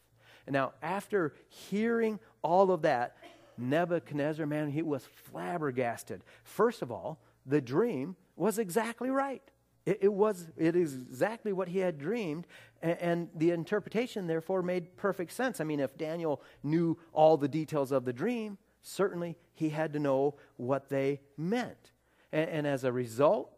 Now, 0.49 0.73
after 0.81 1.33
hearing 1.49 2.19
all 2.41 2.71
of 2.71 2.83
that, 2.83 3.17
Nebuchadnezzar, 3.57 4.45
man, 4.45 4.69
he 4.69 4.81
was 4.81 5.03
flabbergasted. 5.03 6.21
First 6.43 6.81
of 6.81 6.91
all, 6.91 7.19
the 7.45 7.59
dream 7.59 8.15
was 8.35 8.59
exactly 8.59 9.09
right. 9.09 9.41
It, 9.87 9.99
it, 10.01 10.13
was, 10.13 10.47
it 10.57 10.75
is 10.75 10.95
exactly 10.95 11.53
what 11.53 11.69
he 11.69 11.79
had 11.79 11.97
dreamed, 11.97 12.45
and, 12.81 12.99
and 12.99 13.29
the 13.33 13.51
interpretation, 13.51 14.27
therefore, 14.27 14.61
made 14.61 14.97
perfect 14.97 15.31
sense. 15.31 15.61
I 15.61 15.63
mean, 15.63 15.79
if 15.79 15.97
Daniel 15.97 16.41
knew 16.61 16.97
all 17.13 17.37
the 17.37 17.47
details 17.47 17.93
of 17.93 18.03
the 18.03 18.11
dream, 18.11 18.57
certainly 18.81 19.37
he 19.53 19.69
had 19.69 19.93
to 19.93 19.99
know 19.99 20.35
what 20.57 20.89
they 20.89 21.21
meant. 21.37 21.91
And, 22.33 22.49
and 22.49 22.67
as 22.67 22.83
a 22.83 22.91
result, 22.91 23.49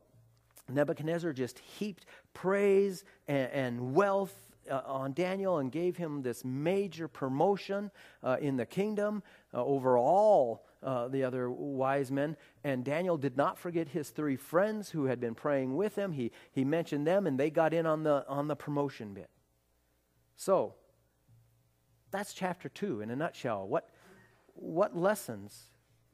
Nebuchadnezzar 0.71 1.33
just 1.33 1.57
heaped 1.57 2.05
praise 2.35 3.05
and, 3.27 3.51
and 3.51 3.95
wealth 3.95 4.35
uh, 4.69 4.81
on 4.85 5.13
Daniel 5.13 5.57
and 5.57 5.71
gave 5.71 5.97
him 5.97 6.21
this 6.21 6.45
major 6.45 7.07
promotion 7.07 7.89
uh, 8.21 8.37
in 8.39 8.55
the 8.55 8.67
kingdom 8.67 9.23
uh, 9.51 9.65
over 9.65 9.97
all 9.97 10.63
uh, 10.81 11.07
the 11.07 11.23
other 11.23 11.49
wise 11.49 12.11
men. 12.11 12.35
And 12.63 12.83
Daniel 12.83 13.17
did 13.17 13.37
not 13.37 13.57
forget 13.57 13.89
his 13.89 14.09
three 14.09 14.35
friends 14.35 14.89
who 14.89 15.05
had 15.05 15.19
been 15.19 15.35
praying 15.35 15.75
with 15.75 15.95
him. 15.95 16.13
He, 16.13 16.31
he 16.51 16.63
mentioned 16.63 17.05
them, 17.05 17.27
and 17.27 17.39
they 17.39 17.49
got 17.49 17.73
in 17.73 17.85
on 17.85 18.03
the, 18.03 18.25
on 18.27 18.47
the 18.47 18.55
promotion 18.55 19.13
bit. 19.13 19.29
So, 20.35 20.75
that's 22.11 22.33
chapter 22.33 22.69
2 22.69 23.01
in 23.01 23.11
a 23.11 23.15
nutshell. 23.15 23.67
What, 23.67 23.89
what 24.53 24.97
lessons 24.97 25.65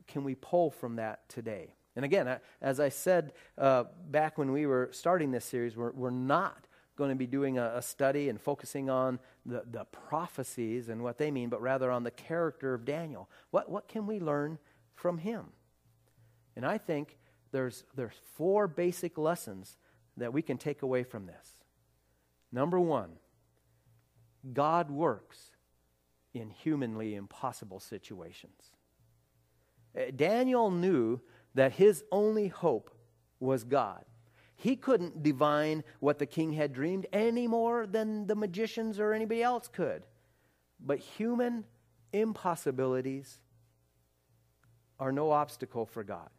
can 0.08 0.24
we 0.24 0.36
pull 0.36 0.72
from 0.72 0.98
that 0.98 1.28
today? 1.30 1.76
And 1.96 2.04
again, 2.04 2.40
as 2.62 2.80
I 2.80 2.90
said 2.90 3.34
uh, 3.58 3.86
back 4.10 4.38
when 4.38 4.52
we 4.52 4.66
were 4.66 4.90
starting 4.92 5.32
this 5.32 5.46
series, 5.46 5.78
we're, 5.78 5.92
we're 5.92 6.10
not 6.10 6.68
going 6.96 7.10
to 7.10 7.16
be 7.16 7.28
doing 7.28 7.58
a, 7.58 7.74
a, 7.76 7.82
study 7.82 8.30
and 8.30 8.40
focusing 8.40 8.90
on 8.90 9.20
the, 9.46 9.64
the 9.70 9.86
prophecies 9.86 10.90
and 10.90 11.04
what 11.04 11.18
they 11.18 11.30
mean, 11.30 11.50
but 11.50 11.62
rather 11.62 11.92
on 11.92 12.04
the 12.04 12.12
character 12.12 12.74
of 12.74 12.86
Daniel. 12.86 13.30
What, 13.52 13.70
what 13.70 13.88
can 13.88 14.08
we 14.08 14.20
learn 14.20 14.58
from 14.94 15.18
him? 15.18 15.46
And 16.56 16.66
I 16.66 16.78
think 16.78 17.18
there's, 17.52 17.84
there's 17.96 18.16
four 18.36 18.68
basic 18.68 19.18
lessons 19.18 19.78
that 20.18 20.34
we 20.34 20.42
can 20.42 20.58
take 20.58 20.82
away 20.82 21.04
from 21.04 21.26
this. 21.26 21.54
Number 22.52 22.80
one, 22.80 23.12
God 24.54 24.90
works 24.90 25.52
in 26.34 26.50
humanly 26.50 27.16
impossible 27.16 27.80
situations. 27.80 28.72
Uh, 29.98 30.12
Daniel 30.16 30.72
knew 30.72 31.20
that 31.54 31.74
his 31.74 32.04
only 32.12 32.48
hope 32.48 32.92
was 33.40 33.64
God. 33.64 34.04
He 34.56 34.76
couldn't 34.76 35.22
divine 35.22 35.84
what 36.00 36.18
the 36.18 36.26
king 36.26 36.54
had 36.54 36.74
dreamed 36.74 37.08
any 37.12 37.48
more 37.48 37.86
than 37.86 38.28
the 38.28 38.36
magicians 38.36 39.00
or 39.00 39.14
anybody 39.14 39.44
else 39.44 39.68
could. 39.68 40.04
But 40.80 41.00
human 41.00 41.66
impossibilities 42.14 43.42
are 45.00 45.12
no 45.12 45.32
obstacle 45.32 45.86
for 45.86 46.04
God. 46.04 46.30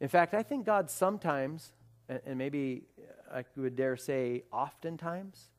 In 0.00 0.08
fact, 0.08 0.34
I 0.34 0.42
think 0.42 0.66
God 0.66 0.90
sometimes, 0.90 1.72
and 2.08 2.38
maybe 2.38 2.84
I 3.32 3.44
would 3.56 3.74
dare 3.74 3.96
say 3.96 4.44
oftentimes, 4.52 5.50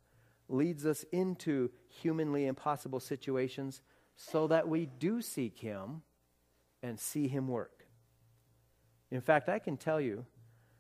leads 0.47 0.85
us 0.85 1.03
into 1.11 1.71
humanly 1.87 2.45
impossible 2.45 2.99
situations 2.99 3.81
so 4.15 4.47
that 4.47 4.67
we 4.67 4.85
do 4.85 5.21
seek 5.21 5.59
Him 5.59 6.03
and 6.81 6.99
see 6.99 7.27
Him 7.27 7.47
work. 7.47 7.85
In 9.11 9.21
fact, 9.21 9.49
I 9.49 9.59
can 9.59 9.77
tell 9.77 9.99
you 9.99 10.25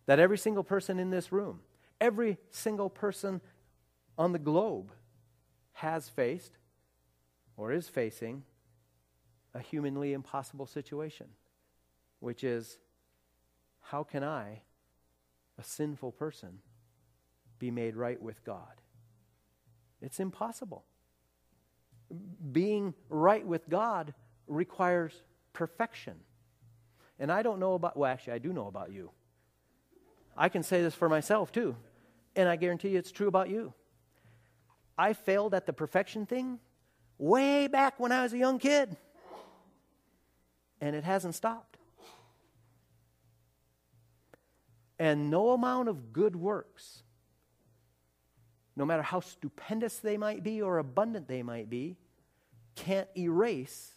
that 0.09 0.19
every 0.19 0.37
single 0.37 0.63
person 0.63 0.97
in 0.99 1.11
this 1.11 1.31
room, 1.31 1.59
Every 2.01 2.37
single 2.49 2.89
person 2.89 3.41
on 4.17 4.31
the 4.31 4.39
globe 4.39 4.91
has 5.73 6.07
faced 6.07 6.57
or 7.57 7.71
is 7.71 7.89
facing 7.89 8.43
a 9.53 9.59
humanly 9.59 10.13
impossible 10.13 10.65
situation, 10.65 11.27
which 12.19 12.43
is 12.43 12.77
how 13.81 14.03
can 14.03 14.23
I, 14.23 14.61
a 15.57 15.63
sinful 15.63 16.13
person, 16.13 16.59
be 17.57 17.71
made 17.71 17.95
right 17.95 18.21
with 18.21 18.43
God? 18.45 18.81
It's 20.01 20.19
impossible. 20.21 20.85
Being 22.51 22.93
right 23.09 23.45
with 23.45 23.67
God 23.67 24.13
requires 24.47 25.21
perfection. 25.51 26.15
And 27.19 27.29
I 27.29 27.41
don't 27.41 27.59
know 27.59 27.73
about, 27.73 27.97
well, 27.97 28.09
actually, 28.09 28.33
I 28.33 28.37
do 28.37 28.53
know 28.53 28.67
about 28.67 28.93
you. 28.93 29.11
I 30.39 30.47
can 30.47 30.63
say 30.63 30.81
this 30.81 30.95
for 30.95 31.09
myself 31.09 31.51
too. 31.51 31.75
And 32.35 32.47
I 32.47 32.55
guarantee 32.55 32.89
you 32.89 32.97
it's 32.97 33.11
true 33.11 33.27
about 33.27 33.49
you. 33.49 33.73
I 34.97 35.11
failed 35.11 35.53
at 35.53 35.65
the 35.65 35.73
perfection 35.73 36.25
thing 36.25 36.59
way 37.17 37.67
back 37.67 37.99
when 37.99 38.13
I 38.13 38.23
was 38.23 38.31
a 38.31 38.37
young 38.37 38.57
kid. 38.57 38.95
And 40.79 40.95
it 40.95 41.03
hasn't 41.03 41.35
stopped. 41.35 41.77
And 44.97 45.29
no 45.29 45.51
amount 45.51 45.89
of 45.89 46.13
good 46.13 46.37
works, 46.37 47.03
no 48.77 48.85
matter 48.85 49.01
how 49.01 49.19
stupendous 49.19 49.97
they 49.97 50.17
might 50.17 50.41
be 50.41 50.61
or 50.61 50.77
abundant 50.77 51.27
they 51.27 51.43
might 51.43 51.69
be, 51.69 51.97
can't 52.75 53.09
erase 53.17 53.91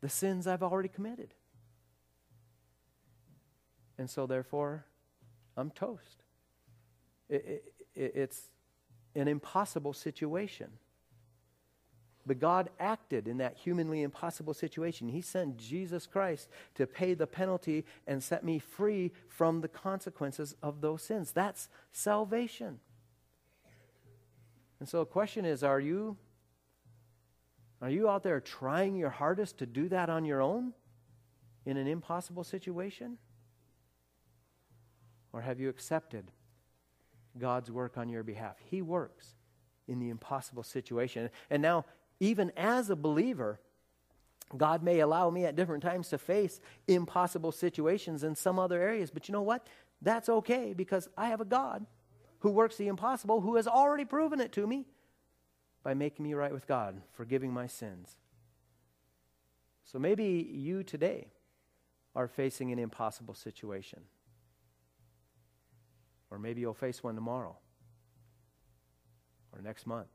the 0.00 0.08
sins 0.08 0.48
I've 0.48 0.64
already 0.64 0.88
committed. 0.88 1.34
And 3.98 4.10
so, 4.10 4.26
therefore, 4.26 4.84
I'm 5.56 5.70
toast. 5.70 6.22
It, 7.28 7.64
it, 7.94 8.12
it's 8.14 8.42
an 9.14 9.28
impossible 9.28 9.92
situation. 9.92 10.70
But 12.26 12.40
God 12.40 12.70
acted 12.80 13.28
in 13.28 13.38
that 13.38 13.56
humanly 13.56 14.02
impossible 14.02 14.52
situation. 14.52 15.08
He 15.08 15.20
sent 15.20 15.56
Jesus 15.58 16.06
Christ 16.06 16.48
to 16.74 16.86
pay 16.86 17.14
the 17.14 17.26
penalty 17.26 17.84
and 18.06 18.22
set 18.22 18.44
me 18.44 18.58
free 18.58 19.12
from 19.28 19.60
the 19.60 19.68
consequences 19.68 20.56
of 20.60 20.80
those 20.80 21.02
sins. 21.02 21.30
That's 21.30 21.68
salvation. 21.92 22.80
And 24.80 24.88
so 24.88 24.98
the 25.00 25.06
question 25.06 25.44
is 25.44 25.62
are 25.62 25.80
you 25.80 26.16
are 27.80 27.90
you 27.90 28.08
out 28.08 28.22
there 28.22 28.40
trying 28.40 28.96
your 28.96 29.10
hardest 29.10 29.58
to 29.58 29.66
do 29.66 29.88
that 29.90 30.08
on 30.08 30.24
your 30.24 30.40
own 30.40 30.72
in 31.64 31.76
an 31.76 31.86
impossible 31.86 32.42
situation? 32.42 33.18
Or 35.36 35.42
have 35.42 35.60
you 35.60 35.68
accepted 35.68 36.30
God's 37.36 37.70
work 37.70 37.98
on 37.98 38.08
your 38.08 38.22
behalf? 38.22 38.56
He 38.70 38.80
works 38.80 39.34
in 39.86 39.98
the 39.98 40.08
impossible 40.08 40.62
situation. 40.62 41.28
And 41.50 41.60
now, 41.60 41.84
even 42.20 42.52
as 42.56 42.88
a 42.88 42.96
believer, 42.96 43.60
God 44.56 44.82
may 44.82 45.00
allow 45.00 45.28
me 45.28 45.44
at 45.44 45.54
different 45.54 45.82
times 45.82 46.08
to 46.08 46.16
face 46.16 46.58
impossible 46.88 47.52
situations 47.52 48.24
in 48.24 48.34
some 48.34 48.58
other 48.58 48.80
areas. 48.80 49.10
But 49.10 49.28
you 49.28 49.32
know 49.32 49.42
what? 49.42 49.66
That's 50.00 50.30
okay 50.30 50.72
because 50.72 51.06
I 51.18 51.26
have 51.26 51.42
a 51.42 51.44
God 51.44 51.84
who 52.38 52.50
works 52.50 52.78
the 52.78 52.88
impossible, 52.88 53.42
who 53.42 53.56
has 53.56 53.68
already 53.68 54.06
proven 54.06 54.40
it 54.40 54.52
to 54.52 54.66
me 54.66 54.86
by 55.82 55.92
making 55.92 56.24
me 56.24 56.32
right 56.32 56.52
with 56.52 56.66
God, 56.66 57.02
forgiving 57.12 57.52
my 57.52 57.66
sins. 57.66 58.16
So 59.84 59.98
maybe 59.98 60.48
you 60.50 60.82
today 60.82 61.26
are 62.14 62.26
facing 62.26 62.72
an 62.72 62.78
impossible 62.78 63.34
situation. 63.34 64.00
Or 66.36 66.38
maybe 66.38 66.60
you'll 66.60 66.74
face 66.74 67.02
one 67.02 67.14
tomorrow 67.14 67.56
or 69.54 69.62
next 69.62 69.86
month. 69.86 70.10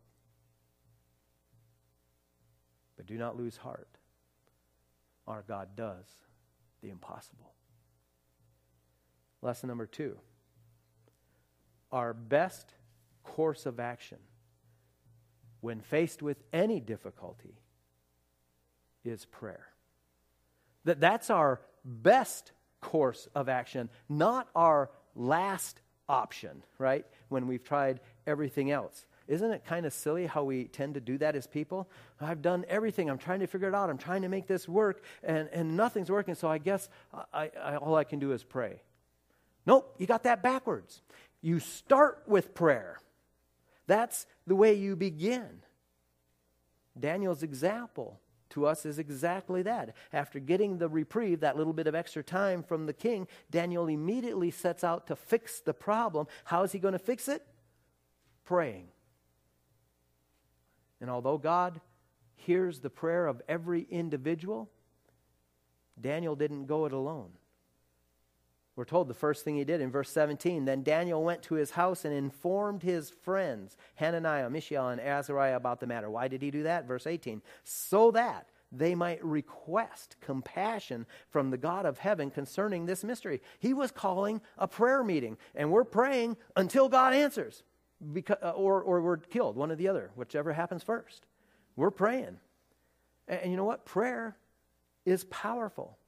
But 2.95 3.07
do 3.07 3.17
not 3.17 3.35
lose 3.35 3.57
heart. 3.57 3.97
Our 5.27 5.43
God 5.47 5.69
does 5.75 6.05
the 6.83 6.91
impossible. 6.91 7.53
Lesson 9.41 9.67
number 9.67 9.87
two 9.87 10.19
our 11.91 12.13
best 12.13 12.75
course 13.23 13.65
of 13.65 13.79
action 13.79 14.19
when 15.59 15.81
faced 15.81 16.21
with 16.21 16.37
any 16.53 16.79
difficulty 16.79 17.55
is 19.03 19.25
prayer. 19.25 19.69
That 20.85 20.99
that's 20.99 21.31
our 21.31 21.61
best 21.83 22.51
course 22.79 23.27
of 23.33 23.49
action, 23.49 23.89
not 24.07 24.47
our 24.55 24.91
last 25.15 25.80
option, 26.11 26.61
right? 26.77 27.05
When 27.29 27.47
we've 27.47 27.63
tried 27.63 28.01
everything 28.27 28.69
else. 28.69 29.05
Isn't 29.27 29.51
it 29.51 29.63
kind 29.65 29.85
of 29.85 29.93
silly 29.93 30.25
how 30.25 30.43
we 30.43 30.65
tend 30.65 30.95
to 30.95 30.99
do 30.99 31.17
that 31.19 31.35
as 31.37 31.47
people? 31.47 31.89
I've 32.19 32.41
done 32.41 32.65
everything. 32.67 33.09
I'm 33.09 33.17
trying 33.17 33.39
to 33.39 33.47
figure 33.47 33.69
it 33.69 33.73
out. 33.73 33.89
I'm 33.89 33.97
trying 33.97 34.23
to 34.23 34.29
make 34.29 34.45
this 34.45 34.67
work, 34.67 35.03
and, 35.23 35.47
and 35.53 35.77
nothing's 35.77 36.11
working, 36.11 36.35
so 36.35 36.49
I 36.49 36.57
guess 36.57 36.89
I, 37.33 37.49
I, 37.59 37.75
all 37.77 37.95
I 37.95 38.03
can 38.03 38.19
do 38.19 38.33
is 38.33 38.43
pray. 38.43 38.81
Nope, 39.65 39.95
you 39.97 40.05
got 40.05 40.23
that 40.23 40.43
backwards. 40.43 41.01
You 41.41 41.59
start 41.59 42.23
with 42.27 42.53
prayer. 42.53 42.99
That's 43.87 44.25
the 44.47 44.55
way 44.55 44.73
you 44.73 44.95
begin. 44.95 45.61
Daniel's 46.99 47.41
example 47.41 48.19
to 48.51 48.65
us 48.65 48.85
is 48.85 48.99
exactly 48.99 49.61
that. 49.63 49.95
After 50.13 50.39
getting 50.39 50.77
the 50.77 50.87
reprieve, 50.87 51.39
that 51.41 51.57
little 51.57 51.73
bit 51.73 51.87
of 51.87 51.95
extra 51.95 52.23
time 52.23 52.63
from 52.63 52.85
the 52.85 52.93
king, 52.93 53.27
Daniel 53.49 53.87
immediately 53.87 54.51
sets 54.51 54.83
out 54.83 55.07
to 55.07 55.15
fix 55.15 55.59
the 55.59 55.73
problem. 55.73 56.27
How 56.45 56.63
is 56.63 56.71
he 56.71 56.79
going 56.79 56.93
to 56.93 56.99
fix 56.99 57.27
it? 57.27 57.45
Praying. 58.45 58.87
And 60.99 61.09
although 61.09 61.37
God 61.37 61.81
hears 62.35 62.79
the 62.79 62.89
prayer 62.89 63.27
of 63.27 63.41
every 63.47 63.87
individual, 63.89 64.69
Daniel 65.99 66.35
didn't 66.35 66.65
go 66.65 66.85
it 66.85 66.93
alone. 66.93 67.31
We're 68.81 68.85
told 68.85 69.09
the 69.09 69.13
first 69.13 69.45
thing 69.45 69.57
he 69.57 69.63
did 69.63 69.79
in 69.79 69.91
verse 69.91 70.09
17 70.09 70.65
then 70.65 70.81
Daniel 70.81 71.23
went 71.23 71.43
to 71.43 71.53
his 71.53 71.69
house 71.69 72.03
and 72.03 72.11
informed 72.11 72.81
his 72.81 73.11
friends, 73.11 73.77
Hananiah, 73.93 74.49
Mishael, 74.49 74.89
and 74.89 74.99
Azariah, 74.99 75.55
about 75.55 75.79
the 75.79 75.85
matter. 75.85 76.09
Why 76.09 76.27
did 76.27 76.41
he 76.41 76.49
do 76.49 76.63
that? 76.63 76.87
Verse 76.87 77.05
18 77.05 77.43
so 77.63 78.09
that 78.09 78.47
they 78.71 78.95
might 78.95 79.23
request 79.23 80.15
compassion 80.19 81.05
from 81.29 81.51
the 81.51 81.59
God 81.59 81.85
of 81.85 81.99
heaven 81.99 82.31
concerning 82.31 82.87
this 82.87 83.03
mystery. 83.03 83.39
He 83.59 83.71
was 83.75 83.91
calling 83.91 84.41
a 84.57 84.67
prayer 84.67 85.03
meeting, 85.03 85.37
and 85.53 85.71
we're 85.71 85.83
praying 85.83 86.35
until 86.55 86.89
God 86.89 87.13
answers, 87.13 87.61
because, 88.11 88.37
uh, 88.41 88.49
or, 88.49 88.81
or 88.81 88.99
we're 89.03 89.17
killed, 89.17 89.57
one 89.57 89.71
or 89.71 89.75
the 89.75 89.89
other, 89.89 90.09
whichever 90.15 90.53
happens 90.53 90.81
first. 90.81 91.27
We're 91.75 91.91
praying. 91.91 92.39
And, 93.27 93.41
and 93.41 93.51
you 93.51 93.57
know 93.57 93.63
what? 93.65 93.85
Prayer 93.85 94.37
is 95.05 95.23
powerful, 95.25 95.99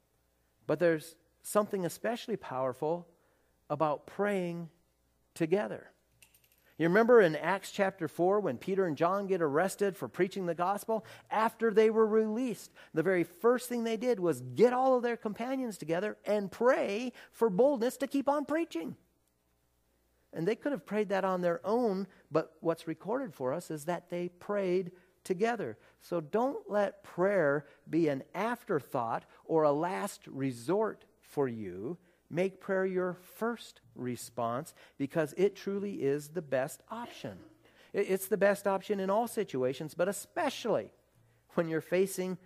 but 0.66 0.80
there's 0.80 1.16
something 1.44 1.86
especially 1.86 2.38
powerful 2.38 3.08
about 3.70 4.08
praying 4.08 4.70
together. 5.36 5.90
You 6.78 6.88
remember 6.88 7.22
in 7.22 7.36
Acts 7.36 7.72
chapter 7.72 8.08
4 8.08 8.40
when 8.40 8.58
Peter 8.58 8.86
and 8.86 8.98
John 8.98 9.28
get 9.28 9.44
arrested 9.44 9.96
for 9.96 10.08
preaching 10.08 10.48
the 10.48 10.56
gospel? 10.56 11.06
After 11.30 11.72
they 11.72 11.92
were 11.92 12.08
released, 12.08 12.72
the 12.96 13.04
very 13.04 13.24
first 13.24 13.70
thing 13.70 13.84
they 13.84 13.98
did 13.98 14.20
was 14.20 14.42
get 14.42 14.74
all 14.74 14.98
of 14.98 15.04
their 15.04 15.16
companions 15.16 15.78
together 15.78 16.18
and 16.26 16.52
pray 16.52 17.14
for 17.32 17.50
boldness 17.52 17.98
to 17.98 18.08
keep 18.08 18.28
on 18.28 18.46
preaching. 18.46 18.96
And 20.34 20.48
they 20.48 20.56
could 20.56 20.72
have 20.72 20.86
prayed 20.86 21.10
that 21.10 21.24
on 21.24 21.42
their 21.42 21.62
own, 21.64 22.08
but 22.32 22.54
what's 22.60 22.88
recorded 22.88 23.36
for 23.36 23.54
us 23.54 23.70
is 23.70 23.86
that 23.86 24.10
they 24.10 24.30
prayed 24.30 24.92
together. 25.24 25.78
So 26.02 26.22
don't 26.22 26.70
let 26.70 27.04
prayer 27.04 27.68
be 27.88 28.08
an 28.08 28.24
afterthought 28.34 29.26
or 29.46 29.64
a 29.64 29.72
last 29.72 30.22
resort 30.26 31.06
for 31.34 31.48
you, 31.48 31.98
make 32.30 32.62
prayer 32.62 32.86
your 32.86 33.18
first 33.36 33.82
response 33.96 34.74
because 34.98 35.34
it 35.36 35.56
truly 35.56 35.96
is 35.96 36.30
the 36.30 36.42
best 36.42 36.82
option. 36.90 37.38
It's 37.92 38.28
the 38.28 38.38
best 38.38 38.66
option 38.68 39.00
in 39.00 39.10
all 39.10 39.28
situations, 39.28 39.94
but 39.94 40.08
especially 40.08 40.92
when 41.56 41.68
you're 41.68 41.82
facing 41.82 42.38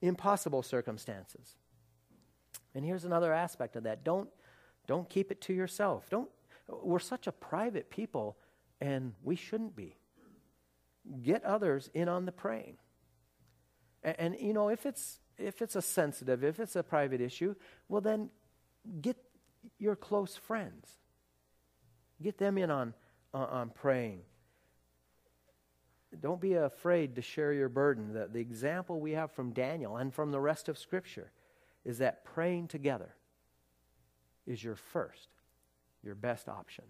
impossible 0.00 0.62
circumstances. 0.62 1.56
And 2.74 2.84
here's 2.84 3.04
another 3.04 3.32
aspect 3.32 3.76
of 3.76 3.84
that. 3.84 4.04
Don't, 4.04 4.28
don't 4.86 5.08
keep 5.08 5.30
it 5.30 5.40
to 5.42 5.52
yourself. 5.52 6.08
Don't, 6.10 6.28
we're 6.68 6.98
such 6.98 7.26
a 7.26 7.32
private 7.32 7.90
people, 7.90 8.36
and 8.80 9.14
we 9.22 9.36
shouldn't 9.36 9.76
be. 9.76 9.96
Get 11.22 11.44
others 11.44 11.90
in 11.94 12.08
on 12.08 12.24
the 12.24 12.32
praying. 12.32 12.76
And, 14.02 14.16
and 14.18 14.36
you 14.40 14.52
know, 14.52 14.68
if 14.68 14.86
it's 14.86 15.18
if 15.38 15.62
it's 15.62 15.76
a 15.76 15.82
sensitive, 15.82 16.44
if 16.44 16.60
it's 16.60 16.76
a 16.76 16.82
private 16.82 17.20
issue, 17.20 17.54
well, 17.88 18.00
then 18.00 18.30
get 19.00 19.16
your 19.78 19.96
close 19.96 20.36
friends. 20.36 20.88
Get 22.22 22.38
them 22.38 22.58
in 22.58 22.70
on, 22.70 22.94
uh, 23.32 23.38
on 23.38 23.70
praying. 23.70 24.20
Don't 26.20 26.40
be 26.40 26.54
afraid 26.54 27.16
to 27.16 27.22
share 27.22 27.52
your 27.52 27.68
burden. 27.68 28.12
The, 28.12 28.28
the 28.32 28.40
example 28.40 29.00
we 29.00 29.12
have 29.12 29.32
from 29.32 29.52
Daniel 29.52 29.96
and 29.96 30.14
from 30.14 30.30
the 30.30 30.40
rest 30.40 30.68
of 30.68 30.78
Scripture 30.78 31.32
is 31.84 31.98
that 31.98 32.24
praying 32.24 32.68
together 32.68 33.14
is 34.46 34.62
your 34.62 34.76
first, 34.76 35.28
your 36.02 36.14
best 36.14 36.48
option. 36.48 36.84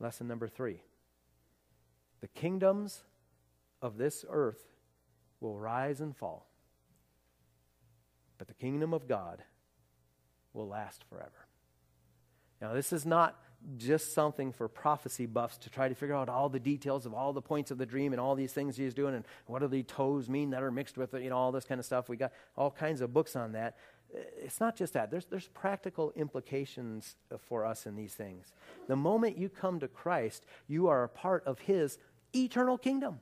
Lesson 0.00 0.28
number 0.28 0.48
three 0.48 0.80
the 2.20 2.28
kingdoms 2.28 3.04
of 3.80 3.96
this 3.96 4.24
earth 4.28 4.64
will 5.40 5.56
rise 5.56 6.00
and 6.00 6.16
fall, 6.16 6.48
but 8.38 8.48
the 8.48 8.54
kingdom 8.54 8.94
of 8.94 9.08
God 9.08 9.42
will 10.52 10.68
last 10.68 11.04
forever. 11.08 11.46
Now, 12.60 12.72
this 12.72 12.92
is 12.92 13.04
not 13.06 13.40
just 13.76 14.14
something 14.14 14.52
for 14.52 14.68
prophecy 14.68 15.26
buffs 15.26 15.58
to 15.58 15.70
try 15.70 15.88
to 15.88 15.94
figure 15.94 16.14
out 16.14 16.28
all 16.28 16.48
the 16.48 16.60
details 16.60 17.06
of 17.06 17.14
all 17.14 17.32
the 17.32 17.42
points 17.42 17.70
of 17.70 17.78
the 17.78 17.86
dream 17.86 18.12
and 18.12 18.20
all 18.20 18.34
these 18.34 18.52
things 18.52 18.76
he's 18.76 18.94
doing 18.94 19.14
and 19.14 19.24
what 19.46 19.60
do 19.60 19.68
the 19.68 19.82
toes 19.82 20.28
mean 20.28 20.50
that 20.50 20.62
are 20.62 20.70
mixed 20.70 20.96
with 20.96 21.14
it, 21.14 21.22
you 21.22 21.30
know, 21.30 21.36
all 21.36 21.52
this 21.52 21.64
kind 21.64 21.78
of 21.78 21.84
stuff. 21.84 22.08
We 22.08 22.16
got 22.16 22.32
all 22.56 22.70
kinds 22.70 23.00
of 23.00 23.12
books 23.12 23.34
on 23.36 23.52
that. 23.52 23.76
It's 24.10 24.60
not 24.60 24.76
just 24.76 24.94
that. 24.94 25.10
There's, 25.10 25.26
there's 25.26 25.48
practical 25.48 26.12
implications 26.16 27.16
for 27.48 27.64
us 27.64 27.84
in 27.84 27.94
these 27.94 28.14
things. 28.14 28.52
The 28.86 28.96
moment 28.96 29.36
you 29.36 29.48
come 29.48 29.80
to 29.80 29.88
Christ, 29.88 30.44
you 30.66 30.88
are 30.88 31.04
a 31.04 31.08
part 31.08 31.44
of 31.44 31.58
his 31.58 31.98
eternal 32.34 32.78
kingdom. 32.78 33.20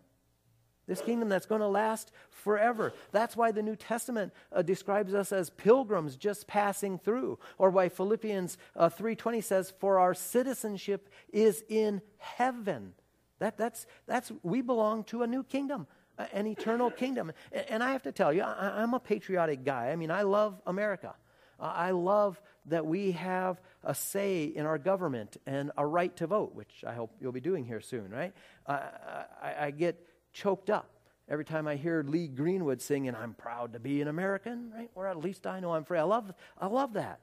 This 0.87 1.01
kingdom 1.01 1.29
that's 1.29 1.47
going 1.47 1.61
to 1.61 1.67
last 1.67 2.13
forever. 2.31 2.93
That's 3.11 3.37
why 3.37 3.51
the 3.51 3.63
New 3.63 3.75
Testament 3.75 4.33
uh, 4.53 4.63
describes 4.63 5.15
us 5.15 5.33
as 5.33 5.51
pilgrims 5.51 6.17
just 6.17 6.47
passing 6.47 6.99
through, 6.99 7.39
or 7.59 7.71
why 7.71 7.89
Philippians 7.89 8.57
uh, 8.77 8.89
3:20 8.89 9.43
says, 9.43 9.73
"For 9.81 9.99
our 9.99 10.15
citizenship 10.15 11.09
is 11.33 11.65
in 11.69 12.03
heaven." 12.19 12.95
That, 13.39 13.57
that's, 13.57 13.87
that's, 14.07 14.33
we 14.43 14.63
belong 14.63 15.05
to 15.05 15.23
a 15.23 15.27
new 15.27 15.43
kingdom, 15.43 15.87
an 16.33 16.47
eternal 16.47 16.91
kingdom. 16.91 17.33
And, 17.53 17.67
and 17.69 17.83
I 17.83 17.93
have 17.93 18.03
to 18.05 18.13
tell 18.13 18.33
you, 18.33 18.43
I, 18.43 18.83
am 18.83 18.95
a 18.95 19.01
patriotic 19.01 19.65
guy. 19.65 19.91
I 19.91 19.97
mean, 19.97 20.11
I 20.11 20.23
love 20.23 20.61
America. 20.67 21.15
Uh, 21.61 21.73
I 21.75 21.91
love 21.91 22.41
that 22.67 22.85
we 22.85 23.13
have 23.13 23.61
a 23.85 23.95
say 23.95 24.45
in 24.45 24.67
our 24.67 24.79
government 24.79 25.37
and 25.47 25.71
a 25.77 25.87
right 25.87 26.15
to 26.17 26.27
vote, 26.27 26.55
which 26.55 26.85
I 26.87 26.95
hope 26.95 27.13
you'll 27.21 27.33
be 27.33 27.41
doing 27.41 27.65
here 27.65 27.81
soon, 27.81 28.11
right? 28.11 28.33
I, 28.67 29.55
I 29.61 29.71
get 29.71 30.05
choked 30.37 30.69
up 30.69 30.91
every 31.29 31.45
time 31.45 31.67
I 31.67 31.77
hear 31.77 32.05
Lee 32.07 32.29
Greenwood 32.29 32.81
singing, 32.81 33.15
I'm 33.15 33.35
proud 33.35 33.73
to 33.73 33.81
be 33.81 34.01
an 34.03 34.09
American, 34.09 34.71
right? 34.75 34.91
Or 34.95 35.07
at 35.07 35.19
least 35.19 35.47
I 35.47 35.61
know 35.61 35.73
I'm 35.73 35.85
free. 35.85 35.99
I 35.99 36.03
love, 36.03 36.33
I 36.59 36.67
love 36.67 36.93
that. 36.93 37.21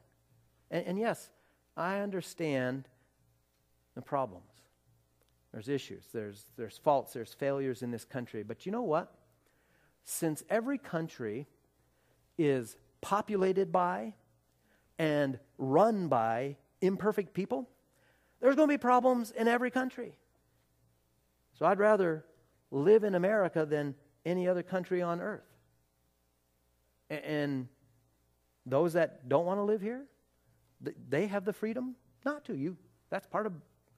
And, 0.72 0.86
and 0.88 1.00
yes, 1.00 1.30
I 1.78 2.00
understand 2.00 2.88
the 3.96 4.02
problems. 4.02 4.44
There's 5.52 5.70
issues, 5.70 6.06
there's, 6.12 6.46
there's 6.58 6.80
faults, 6.80 7.14
there's 7.14 7.34
failures 7.34 7.84
in 7.84 7.92
this 7.92 8.04
country. 8.04 8.42
But 8.42 8.66
you 8.66 8.72
know 8.72 8.82
what? 8.82 9.14
Since 10.04 10.44
every 10.50 10.80
country 10.80 11.48
is 12.38 12.76
populated 13.02 13.72
by 13.72 14.16
and 14.98 15.38
run 15.60 16.08
by 16.08 16.58
imperfect 16.82 17.34
people, 17.34 17.70
there's 18.42 18.56
going 18.56 18.68
to 18.68 18.74
be 18.74 18.80
problems 18.80 19.30
in 19.32 19.48
every 19.48 19.70
country. 19.70 20.18
So 21.54 21.68
I'd 21.68 21.78
rather 21.78 22.26
live 22.74 23.04
in 23.04 23.16
America 23.16 23.66
than 23.66 23.96
any 24.26 24.48
other 24.48 24.64
country 24.64 25.02
on 25.02 25.22
earth. 25.22 25.44
And 27.10 27.68
those 28.66 28.94
that 28.94 29.30
don't 29.30 29.46
want 29.46 29.60
to 29.60 29.64
live 29.64 29.82
here, 29.82 30.04
they 31.10 31.28
have 31.28 31.46
the 31.46 31.54
freedom 31.54 31.96
not 32.26 32.46
to. 32.46 32.56
You, 32.56 32.76
that's 33.10 33.28
part 33.28 33.46
of 33.46 33.54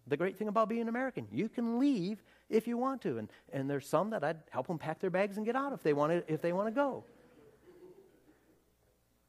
the 0.07 0.17
great 0.17 0.37
thing 0.37 0.49
about 0.49 0.69
being 0.69 0.87
American. 0.87 1.27
You 1.31 1.47
can 1.47 1.79
leave 1.79 2.21
if 2.49 2.67
you 2.67 2.77
want 2.77 3.01
to. 3.03 3.17
And, 3.17 3.29
and 3.53 3.69
there's 3.69 3.87
some 3.87 4.09
that 4.09 4.23
I'd 4.23 4.39
help 4.49 4.67
them 4.67 4.77
pack 4.77 4.99
their 4.99 5.09
bags 5.09 5.37
and 5.37 5.45
get 5.45 5.55
out 5.55 5.71
if 5.73 5.81
they 5.81 5.93
want 5.93 6.11
to, 6.11 6.33
if 6.33 6.41
they 6.41 6.51
want 6.51 6.67
to 6.67 6.71
go. 6.71 7.05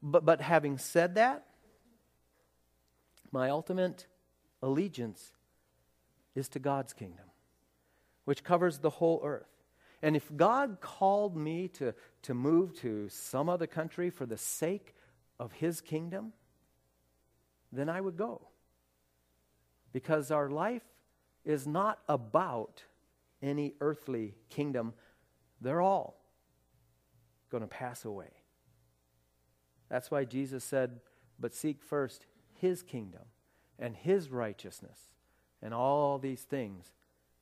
But, 0.03 0.25
but 0.25 0.41
having 0.41 0.77
said 0.77 1.15
that, 1.15 1.47
my 3.33 3.51
ultimate 3.51 4.07
allegiance 4.63 5.33
is 6.35 6.49
to 6.51 6.59
God's 6.59 6.93
kingdom 6.93 7.27
which 8.27 8.45
covers 8.45 8.79
the 8.79 8.91
whole 8.91 9.23
earth. 9.25 9.49
And 10.03 10.15
if 10.15 10.37
God 10.37 10.79
called 10.81 11.37
me 11.37 11.69
to, 11.69 11.95
to 12.23 12.35
move 12.35 12.75
to 12.81 13.09
some 13.09 13.49
other 13.49 13.67
country 13.67 14.11
for 14.11 14.27
the 14.27 14.37
sake 14.37 14.95
of 15.41 15.53
his 15.53 15.81
kingdom, 15.81 16.33
then 17.73 17.89
I 17.89 18.01
would 18.01 18.17
go. 18.17 18.43
Because 19.93 20.31
our 20.31 20.51
life 20.51 20.83
is 21.45 21.67
not 21.67 22.01
about 22.09 22.83
any 23.41 23.75
earthly 23.81 24.35
kingdom, 24.51 24.93
they're 25.61 25.81
all 25.81 26.21
going 27.51 27.63
to 27.63 27.69
pass 27.69 28.05
away. 28.05 28.31
That's 29.89 30.11
why 30.11 30.25
Jesus 30.25 30.65
said, 30.65 31.01
But 31.39 31.55
seek 31.55 31.83
first 31.83 32.27
his 32.55 32.83
kingdom 32.83 33.23
and 33.79 33.95
his 33.95 34.31
righteousness, 34.31 34.99
and 35.63 35.73
all 35.73 36.19
these 36.19 36.43
things 36.43 36.93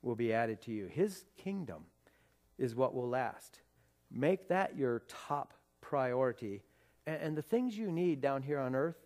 will 0.05 0.15
be 0.15 0.33
added 0.33 0.61
to 0.63 0.73
you. 0.73 0.87
His 0.87 1.25
kingdom 1.37 1.85
is 2.59 2.75
what 2.75 2.95
will 2.95 3.09
last. 3.09 3.61
Make 4.11 4.49
that 4.49 4.77
your 4.77 5.03
top 5.09 5.55
priority. 5.81 6.63
And, 7.07 7.23
and, 7.23 7.37
the 7.37 7.43
things 7.43 7.77
you 7.77 7.91
need 7.91 8.21
down 8.21 8.43
here 8.43 8.59
on 8.59 8.75
earth, 8.75 8.97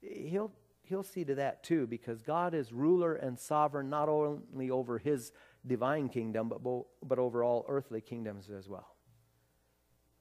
he'll, 0.00 0.52
he'll 0.82 1.02
see 1.02 1.24
to 1.24 1.36
that 1.36 1.62
too, 1.62 1.86
because 1.86 2.22
God 2.22 2.54
is 2.54 2.72
ruler 2.72 3.14
and 3.14 3.38
sovereign 3.38 3.88
not 3.88 4.08
only 4.08 4.70
over 4.70 4.98
his 4.98 5.32
divine 5.66 6.08
kingdom, 6.08 6.48
but, 6.48 6.62
bo- 6.62 6.88
but 7.04 7.18
over 7.18 7.42
all 7.42 7.64
earthly 7.68 8.00
kingdoms 8.00 8.50
as 8.50 8.68
well. 8.68 8.96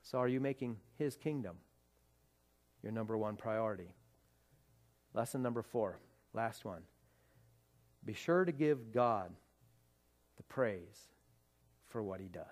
So, 0.04 0.18
are 0.20 0.28
you 0.28 0.40
making 0.40 0.78
his 0.98 1.16
kingdom 1.16 1.58
your 2.82 2.92
number 2.92 3.18
one 3.18 3.36
priority? 3.36 3.94
Lesson 5.14 5.42
number 5.42 5.62
four, 5.62 6.00
last 6.34 6.64
one. 6.64 6.82
Be 8.04 8.14
sure 8.14 8.46
to 8.46 8.52
give 8.52 8.92
God 8.92 9.32
praise 10.52 11.00
for 11.88 12.04
what 12.04 12.20
he 12.20 12.28
does. 12.28 12.46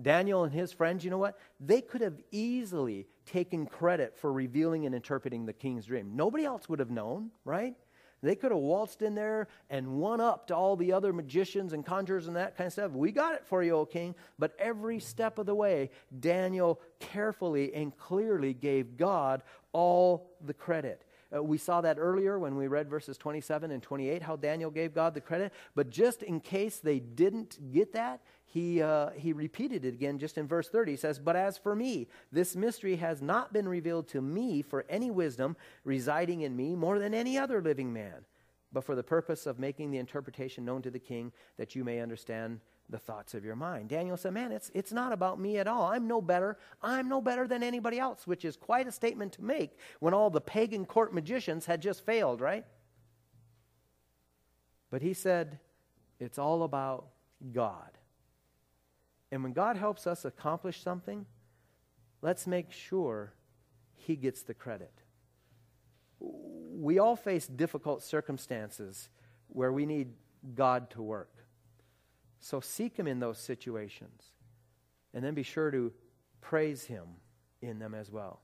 Daniel 0.00 0.44
and 0.44 0.52
his 0.52 0.72
friends, 0.72 1.04
you 1.04 1.10
know 1.10 1.18
what? 1.18 1.38
They 1.60 1.80
could 1.80 2.00
have 2.00 2.20
easily 2.30 3.06
taken 3.26 3.66
credit 3.66 4.16
for 4.16 4.32
revealing 4.32 4.86
and 4.86 4.94
interpreting 4.94 5.46
the 5.46 5.52
king's 5.52 5.86
dream. 5.86 6.12
Nobody 6.14 6.44
else 6.44 6.68
would 6.68 6.78
have 6.78 6.90
known, 6.90 7.30
right? 7.44 7.74
They 8.22 8.36
could 8.36 8.52
have 8.52 8.60
waltzed 8.60 9.02
in 9.02 9.14
there 9.14 9.48
and 9.68 9.96
won 9.96 10.20
up 10.20 10.46
to 10.46 10.56
all 10.56 10.76
the 10.76 10.92
other 10.92 11.12
magicians 11.12 11.72
and 11.72 11.84
conjurers 11.84 12.28
and 12.28 12.36
that 12.36 12.56
kind 12.56 12.66
of 12.66 12.72
stuff. 12.72 12.92
We 12.92 13.10
got 13.10 13.34
it 13.34 13.44
for 13.44 13.62
you, 13.62 13.74
O 13.74 13.84
king. 13.84 14.14
But 14.38 14.54
every 14.58 15.00
step 15.00 15.38
of 15.38 15.46
the 15.46 15.54
way, 15.54 15.90
Daniel 16.20 16.80
carefully 17.00 17.74
and 17.74 17.96
clearly 17.96 18.54
gave 18.54 18.96
God 18.96 19.42
all 19.72 20.30
the 20.44 20.54
credit. 20.54 21.04
Uh, 21.34 21.42
we 21.42 21.58
saw 21.58 21.80
that 21.80 21.98
earlier 21.98 22.38
when 22.38 22.56
we 22.56 22.66
read 22.66 22.88
verses 22.88 23.16
27 23.16 23.70
and 23.70 23.82
28, 23.82 24.22
how 24.22 24.36
Daniel 24.36 24.70
gave 24.70 24.94
God 24.94 25.14
the 25.14 25.20
credit. 25.20 25.52
But 25.74 25.90
just 25.90 26.22
in 26.22 26.40
case 26.40 26.78
they 26.78 26.98
didn't 26.98 27.72
get 27.72 27.92
that, 27.94 28.20
he, 28.44 28.82
uh, 28.82 29.10
he 29.10 29.32
repeated 29.32 29.84
it 29.86 29.94
again 29.94 30.18
just 30.18 30.36
in 30.36 30.46
verse 30.46 30.68
30. 30.68 30.92
He 30.92 30.96
says, 30.96 31.18
But 31.18 31.36
as 31.36 31.56
for 31.56 31.74
me, 31.74 32.08
this 32.30 32.54
mystery 32.54 32.96
has 32.96 33.22
not 33.22 33.52
been 33.52 33.66
revealed 33.66 34.08
to 34.08 34.20
me 34.20 34.60
for 34.60 34.84
any 34.90 35.10
wisdom 35.10 35.56
residing 35.84 36.42
in 36.42 36.54
me 36.54 36.76
more 36.76 36.98
than 36.98 37.14
any 37.14 37.38
other 37.38 37.62
living 37.62 37.92
man, 37.92 38.26
but 38.70 38.84
for 38.84 38.94
the 38.94 39.02
purpose 39.02 39.46
of 39.46 39.58
making 39.58 39.90
the 39.90 39.98
interpretation 39.98 40.66
known 40.66 40.82
to 40.82 40.90
the 40.90 40.98
king, 40.98 41.32
that 41.56 41.74
you 41.74 41.82
may 41.82 42.00
understand 42.00 42.60
the 42.92 42.98
thoughts 42.98 43.34
of 43.34 43.44
your 43.44 43.56
mind. 43.56 43.88
Daniel 43.88 44.16
said, 44.16 44.34
Man, 44.34 44.52
it's, 44.52 44.70
it's 44.74 44.92
not 44.92 45.12
about 45.12 45.40
me 45.40 45.58
at 45.58 45.66
all. 45.66 45.86
I'm 45.86 46.06
no 46.06 46.20
better. 46.22 46.58
I'm 46.80 47.08
no 47.08 47.20
better 47.20 47.48
than 47.48 47.64
anybody 47.64 47.98
else, 47.98 48.26
which 48.26 48.44
is 48.44 48.56
quite 48.56 48.86
a 48.86 48.92
statement 48.92 49.32
to 49.32 49.42
make 49.42 49.76
when 49.98 50.14
all 50.14 50.30
the 50.30 50.40
pagan 50.40 50.84
court 50.84 51.12
magicians 51.12 51.66
had 51.66 51.82
just 51.82 52.06
failed, 52.06 52.40
right? 52.40 52.64
But 54.90 55.02
he 55.02 55.14
said, 55.14 55.58
It's 56.20 56.38
all 56.38 56.62
about 56.62 57.06
God. 57.52 57.98
And 59.32 59.42
when 59.42 59.54
God 59.54 59.76
helps 59.76 60.06
us 60.06 60.24
accomplish 60.24 60.80
something, 60.80 61.24
let's 62.20 62.46
make 62.46 62.70
sure 62.70 63.32
he 63.94 64.14
gets 64.14 64.42
the 64.42 64.54
credit. 64.54 64.92
We 66.20 66.98
all 66.98 67.16
face 67.16 67.46
difficult 67.46 68.02
circumstances 68.02 69.08
where 69.48 69.72
we 69.72 69.86
need 69.86 70.12
God 70.54 70.90
to 70.90 71.02
work. 71.02 71.41
So 72.42 72.60
seek 72.60 72.96
Him 72.96 73.06
in 73.06 73.20
those 73.20 73.38
situations. 73.38 74.32
And 75.14 75.24
then 75.24 75.34
be 75.34 75.42
sure 75.42 75.70
to 75.70 75.92
praise 76.40 76.84
Him 76.84 77.04
in 77.62 77.78
them 77.78 77.94
as 77.94 78.10
well. 78.10 78.40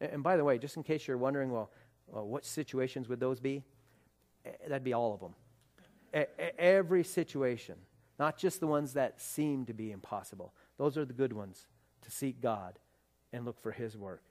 And, 0.00 0.22
by 0.22 0.36
the 0.36 0.44
way, 0.44 0.58
just 0.58 0.76
in 0.76 0.82
case 0.82 1.06
you're 1.06 1.16
wondering, 1.16 1.50
well, 1.50 1.70
well 2.06 2.26
what 2.26 2.44
situations 2.44 3.08
would 3.08 3.20
those 3.20 3.40
be? 3.40 3.62
That'd 4.66 4.84
be 4.84 4.92
all 4.92 5.14
of 5.14 5.20
them. 5.20 6.26
every 6.58 7.04
situation, 7.04 7.76
not 8.18 8.36
just 8.36 8.60
the 8.60 8.66
ones 8.66 8.92
that 8.94 9.20
seem 9.20 9.64
to 9.66 9.72
be 9.72 9.92
impossible. 9.92 10.52
Those 10.76 10.98
are 10.98 11.04
the 11.04 11.14
good 11.14 11.32
ones 11.32 11.66
to 12.02 12.10
seek 12.10 12.40
God 12.42 12.78
and 13.32 13.44
look 13.44 13.62
for 13.62 13.72
His 13.72 13.96
work. 13.96 14.24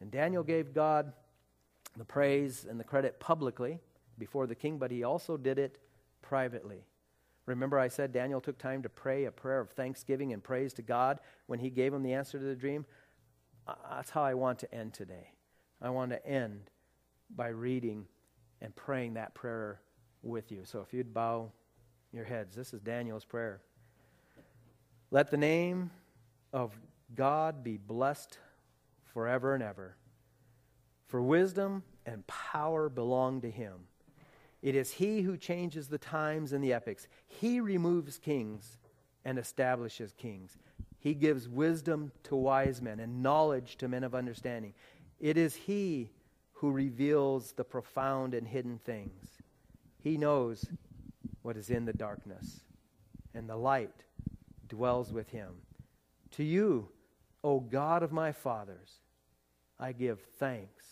And 0.00 0.10
Daniel 0.10 0.42
gave 0.42 0.74
God 0.74 1.12
the 1.96 2.04
praise 2.04 2.66
and 2.68 2.78
the 2.78 2.84
credit 2.84 3.18
publicly 3.18 3.80
before 4.18 4.46
the 4.46 4.54
king, 4.54 4.78
but 4.78 4.90
he 4.90 5.02
also 5.02 5.36
did 5.36 5.58
it 5.58 5.78
privately. 6.20 6.84
Remember, 7.46 7.78
I 7.78 7.88
said 7.88 8.12
Daniel 8.12 8.40
took 8.40 8.58
time 8.58 8.82
to 8.82 8.88
pray 8.88 9.24
a 9.24 9.30
prayer 9.30 9.60
of 9.60 9.70
thanksgiving 9.70 10.32
and 10.32 10.42
praise 10.42 10.72
to 10.74 10.82
God 10.82 11.20
when 11.46 11.60
he 11.60 11.70
gave 11.70 11.94
him 11.94 12.02
the 12.02 12.12
answer 12.12 12.38
to 12.38 12.44
the 12.44 12.56
dream. 12.56 12.84
That's 13.90 14.10
how 14.10 14.22
I 14.22 14.34
want 14.34 14.58
to 14.60 14.74
end 14.74 14.94
today. 14.94 15.30
I 15.80 15.90
want 15.90 16.10
to 16.10 16.26
end 16.26 16.70
by 17.34 17.48
reading 17.48 18.06
and 18.60 18.74
praying 18.74 19.14
that 19.14 19.34
prayer 19.34 19.80
with 20.22 20.50
you. 20.50 20.62
So 20.64 20.80
if 20.80 20.92
you'd 20.92 21.14
bow 21.14 21.52
your 22.12 22.24
heads, 22.24 22.56
this 22.56 22.72
is 22.72 22.80
Daniel's 22.80 23.24
prayer. 23.24 23.60
Let 25.10 25.30
the 25.30 25.36
name 25.36 25.90
of 26.52 26.72
God 27.14 27.62
be 27.62 27.76
blessed 27.76 28.38
forever 29.12 29.54
and 29.54 29.62
ever. 29.62 29.96
For 31.06 31.22
wisdom 31.22 31.84
and 32.04 32.26
power 32.26 32.88
belong 32.88 33.40
to 33.42 33.50
him. 33.50 33.74
It 34.62 34.74
is 34.74 34.92
he 34.92 35.22
who 35.22 35.36
changes 35.36 35.88
the 35.88 35.98
times 35.98 36.52
and 36.52 36.62
the 36.62 36.72
epochs. 36.72 37.06
He 37.26 37.60
removes 37.60 38.18
kings 38.18 38.78
and 39.24 39.38
establishes 39.38 40.12
kings. 40.12 40.58
He 40.98 41.14
gives 41.14 41.48
wisdom 41.48 42.12
to 42.24 42.36
wise 42.36 42.82
men 42.82 43.00
and 43.00 43.22
knowledge 43.22 43.76
to 43.76 43.88
men 43.88 44.02
of 44.02 44.14
understanding. 44.14 44.74
It 45.20 45.36
is 45.36 45.54
he 45.54 46.10
who 46.54 46.70
reveals 46.70 47.52
the 47.52 47.64
profound 47.64 48.34
and 48.34 48.48
hidden 48.48 48.78
things. 48.84 49.42
He 50.02 50.16
knows 50.16 50.64
what 51.42 51.56
is 51.56 51.70
in 51.70 51.84
the 51.84 51.92
darkness, 51.92 52.60
and 53.34 53.48
the 53.48 53.56
light 53.56 54.04
dwells 54.68 55.12
with 55.12 55.28
him. 55.28 55.50
To 56.32 56.44
you, 56.44 56.88
O 57.44 57.60
God 57.60 58.02
of 58.02 58.10
my 58.10 58.32
fathers, 58.32 59.00
I 59.78 59.92
give 59.92 60.20
thanks 60.38 60.84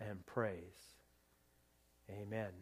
and 0.00 0.24
praise. 0.24 0.94
Amen. 2.10 2.52